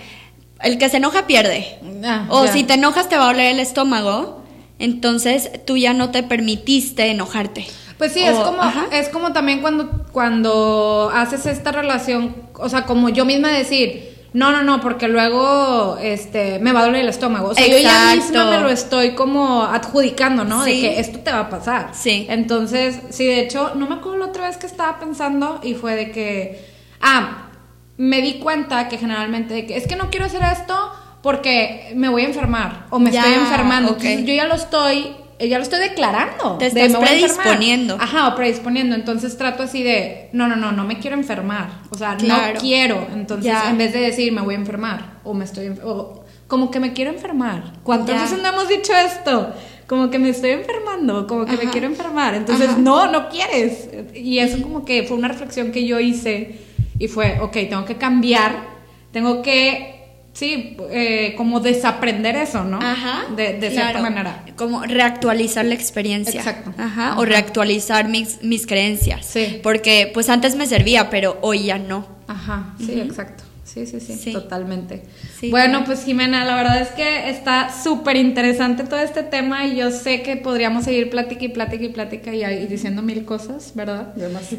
[0.61, 3.61] el que se enoja pierde, ah, o si te enojas te va a doler el
[3.61, 4.43] estómago,
[4.79, 7.67] entonces tú ya no te permitiste enojarte.
[7.99, 13.11] Pues sí, es como es como también cuando cuando haces esta relación, o sea, como
[13.11, 17.49] yo misma decir, no, no, no, porque luego este me va a doler el estómago.
[17.49, 20.65] O sea, yo ya misma me lo estoy como adjudicando, ¿no?
[20.65, 21.91] De que esto te va a pasar.
[21.93, 22.27] Sí.
[22.29, 25.97] Entonces, sí, de hecho, no me acuerdo la otra vez que estaba pensando y fue
[25.97, 26.65] de que
[27.01, 27.49] ah,
[27.97, 32.09] me di cuenta que generalmente de que es que no quiero hacer esto porque me
[32.09, 33.91] voy a enfermar o me estoy enfermando.
[33.91, 35.17] Entonces, yo ya lo estoy
[35.49, 36.59] ya lo estoy declarando.
[36.59, 37.97] Te estás predisponiendo.
[37.99, 38.95] Ajá, o predisponiendo.
[38.95, 41.83] Entonces trato así de, no, no, no, no me quiero enfermar.
[41.91, 43.07] O sea, no quiero.
[43.13, 46.81] Entonces, en vez de decir me voy a enfermar o me estoy, o, como que
[46.81, 47.73] me quiero enfermar.
[47.83, 49.55] ¿Cuántas veces no hemos dicho esto?
[49.87, 52.35] Como que me estoy enfermando, como que me quiero enfermar.
[52.35, 53.89] Entonces, no, no quieres.
[54.15, 56.61] Y eso como que fue una reflexión que yo hice
[56.99, 58.65] y fue, ok, tengo que cambiar,
[59.11, 60.00] tengo que
[60.33, 62.79] Sí, eh, como desaprender eso, ¿no?
[62.81, 63.25] Ajá.
[63.37, 64.45] De, de cierta manera.
[64.57, 66.41] Como reactualizar la experiencia.
[66.41, 66.73] Exacto.
[66.79, 67.19] Ajá.
[67.19, 69.27] O reactualizar mis, mis creencias.
[69.27, 69.61] Sí.
[69.63, 72.07] Porque pues antes me servía, pero hoy ya no.
[72.29, 73.45] Ajá, sí, exacto.
[73.73, 75.03] Sí, sí, sí, totalmente.
[75.49, 79.93] bueno, pues Jimena, la verdad es que está súper interesante todo este tema y yo
[79.93, 84.13] sé que podríamos seguir plática y plática y plática y, diciendo mil cosas, ¿verdad?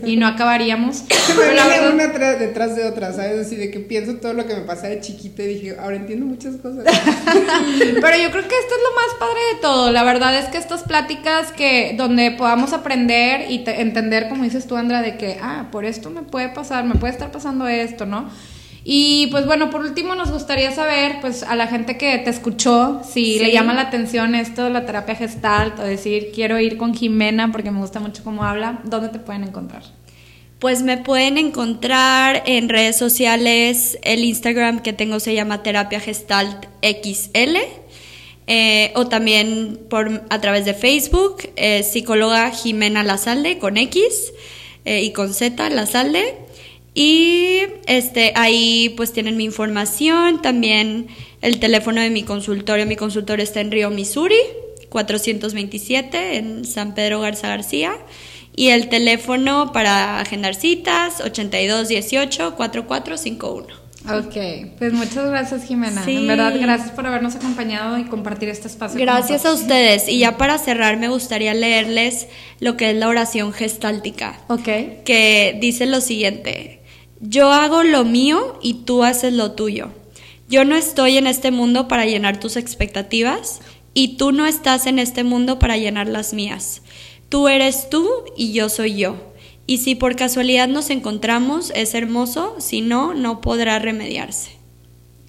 [0.06, 1.04] Y no acabaríamos.
[1.36, 3.48] Pero una detrás de otra, ¿sabes?
[3.48, 6.26] Así de que pienso todo lo que me pasa de chiquita y dije, ahora entiendo
[6.26, 6.86] muchas cosas.
[6.86, 9.92] Pero yo creo que esto es lo más padre de todo.
[9.92, 14.78] La verdad es que estas pláticas que donde podamos aprender y entender, como dices tú,
[14.78, 18.30] Andra, de que, ah, por esto me puede pasar, me puede estar pasando esto, ¿no?
[18.84, 23.02] Y pues bueno, por último nos gustaría saber, pues a la gente que te escuchó,
[23.08, 26.96] si le llama la atención esto de la terapia gestal o decir quiero ir con
[26.96, 29.84] Jimena porque me gusta mucho cómo habla, ¿dónde te pueden encontrar?
[30.58, 36.68] Pues me pueden encontrar en redes sociales, el Instagram que tengo se llama Terapia Gestalt
[36.82, 37.58] XL.
[38.48, 44.34] Eh, o también por, a través de Facebook, eh, psicóloga Jimena Lazalde con X
[44.84, 46.36] eh, y con Z Lazalde.
[46.94, 51.08] Y este, ahí pues tienen mi información, también
[51.42, 52.86] el teléfono de mi consultorio.
[52.86, 54.40] Mi consultorio está en Río Missouri,
[54.90, 57.94] 427, en San Pedro Garza García.
[58.54, 63.82] Y el teléfono para agendar citas, 8218 4451.
[64.10, 64.36] Ok,
[64.80, 66.04] pues muchas gracias Jimena.
[66.08, 69.00] En verdad, gracias por habernos acompañado y compartir este espacio.
[69.00, 70.10] Gracias a ustedes.
[70.10, 72.28] Y ya para cerrar, me gustaría leerles
[72.60, 74.42] lo que es la oración gestáltica.
[74.48, 74.64] Ok.
[75.06, 76.81] Que dice lo siguiente.
[77.22, 79.90] Yo hago lo mío y tú haces lo tuyo.
[80.50, 83.62] Yo no estoy en este mundo para llenar tus expectativas
[83.94, 86.82] y tú no estás en este mundo para llenar las mías.
[87.30, 89.16] Tú eres tú y yo soy yo.
[89.68, 94.52] Y si por casualidad nos encontramos, es hermoso, si no, no podrá remediarse.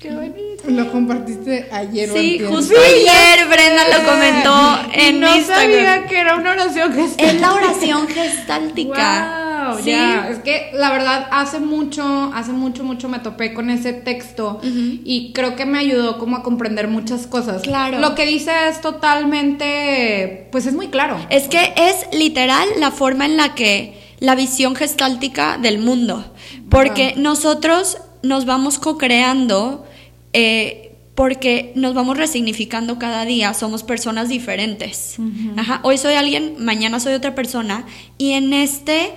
[0.01, 0.65] Qué bonito.
[0.69, 5.71] Lo compartiste ayer Sí, justo ayer Brenda lo comentó en no Instagram.
[5.73, 7.31] sabía que era una oración gestáltica.
[7.31, 9.42] Es la oración gestáltica.
[9.83, 9.91] ¿Sí?
[9.91, 15.33] Es que la verdad hace mucho, hace mucho, mucho me topé con ese texto y
[15.33, 17.63] creo que me ayudó como a comprender muchas cosas.
[17.63, 17.99] Claro.
[18.01, 21.19] Lo que dice es totalmente, pues es muy claro.
[21.31, 26.33] Es que es literal la forma en la que la visión gestáltica del mundo,
[26.69, 29.85] porque nosotros nos vamos co-creando.
[30.33, 35.17] Eh, porque nos vamos resignificando cada día, somos personas diferentes.
[35.57, 35.81] Ajá.
[35.83, 37.85] Hoy soy alguien, mañana soy otra persona,
[38.17, 39.11] y en este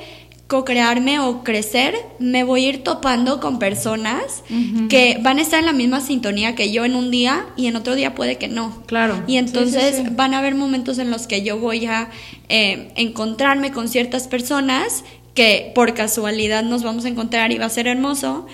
[0.47, 4.43] co-crearme o crecer, me voy a ir topando con personas
[4.89, 7.75] que van a estar en la misma sintonía que yo en un día y en
[7.75, 8.83] otro día puede que no.
[8.85, 9.23] Claro.
[9.25, 12.11] Y entonces van a haber momentos en los que yo voy a
[12.49, 17.69] eh, encontrarme con ciertas personas que por casualidad nos vamos a encontrar y va a
[17.69, 18.45] ser hermoso.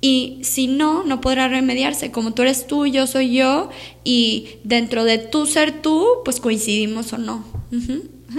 [0.00, 2.10] Y si no, no podrá remediarse.
[2.10, 3.70] Como tú eres tú, yo soy yo,
[4.04, 7.44] y dentro de tú ser tú, pues coincidimos o no.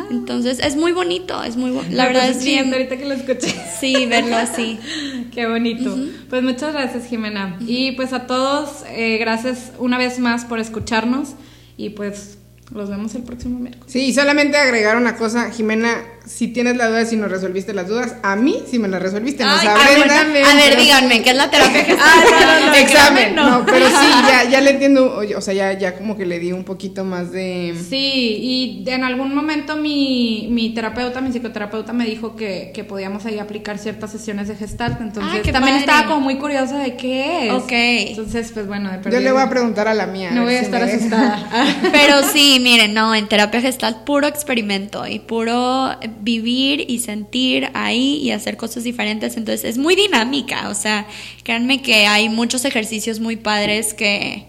[0.09, 1.95] Entonces es muy bonito, es muy bonito.
[1.95, 2.71] La verdad es bien.
[2.71, 3.53] Ahorita que lo escuché.
[3.79, 4.79] Sí, verlo así.
[5.33, 5.97] Qué bonito.
[6.29, 7.57] Pues muchas gracias, Jimena.
[7.61, 11.29] Y pues a todos, eh, gracias una vez más por escucharnos.
[11.77, 12.37] Y pues
[12.73, 13.91] los vemos el próximo miércoles.
[13.91, 17.87] Sí, y solamente agregar una cosa, Jimena, si tienes la duda si no resolviste las
[17.87, 19.43] dudas, a mí sí me las resolviste.
[19.43, 23.35] a, ver, díganme, ¿qué es la terapia ah, no, examen.
[23.35, 23.65] No.
[23.65, 26.63] pero sí, ya, ya le entiendo, o sea, ya, ya como que le di un
[26.63, 27.75] poquito más de...
[27.89, 33.25] Sí, y en algún momento mi, mi terapeuta, mi psicoterapeuta me dijo que, que podíamos
[33.25, 37.47] ahí aplicar ciertas sesiones de gestalt, entonces ah, también estaba como muy curiosa de qué
[37.47, 37.53] es.
[37.53, 37.71] Ok.
[37.71, 40.31] Entonces, pues bueno, de Yo le voy a preguntar a la mía.
[40.31, 41.47] No voy a estar asustada.
[41.91, 48.17] pero sí, miren, no, en terapia gestalt puro experimento y puro vivir y sentir ahí
[48.17, 49.37] y hacer cosas diferentes.
[49.37, 51.07] Entonces es muy dinámica, o sea,
[51.43, 54.45] créanme que hay muchos ejercicios muy padres que,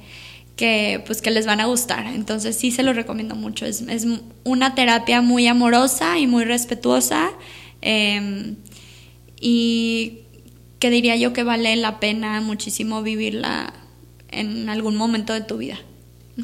[0.56, 2.06] que pues que les van a gustar.
[2.06, 3.66] Entonces sí se lo recomiendo mucho.
[3.66, 4.06] Es, es
[4.44, 7.30] una terapia muy amorosa y muy respetuosa.
[7.80, 8.56] Em,
[9.40, 10.20] y
[10.78, 13.72] que diría yo que vale la pena muchísimo vivirla
[14.30, 15.78] en algún momento de tu vida.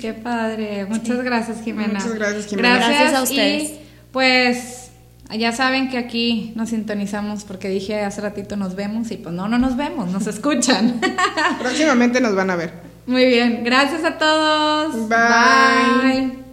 [0.00, 0.86] Qué padre.
[0.86, 1.94] Muchas gracias, Jimena.
[1.94, 2.76] Muchas gracias, Jimena.
[2.76, 3.72] Gracias, a ustedes.
[4.10, 4.83] pues
[5.32, 9.48] ya saben que aquí nos sintonizamos porque dije hace ratito nos vemos y pues no,
[9.48, 11.00] no nos vemos, nos escuchan.
[11.60, 12.72] Próximamente nos van a ver.
[13.06, 15.08] Muy bien, gracias a todos.
[15.08, 16.43] Bye.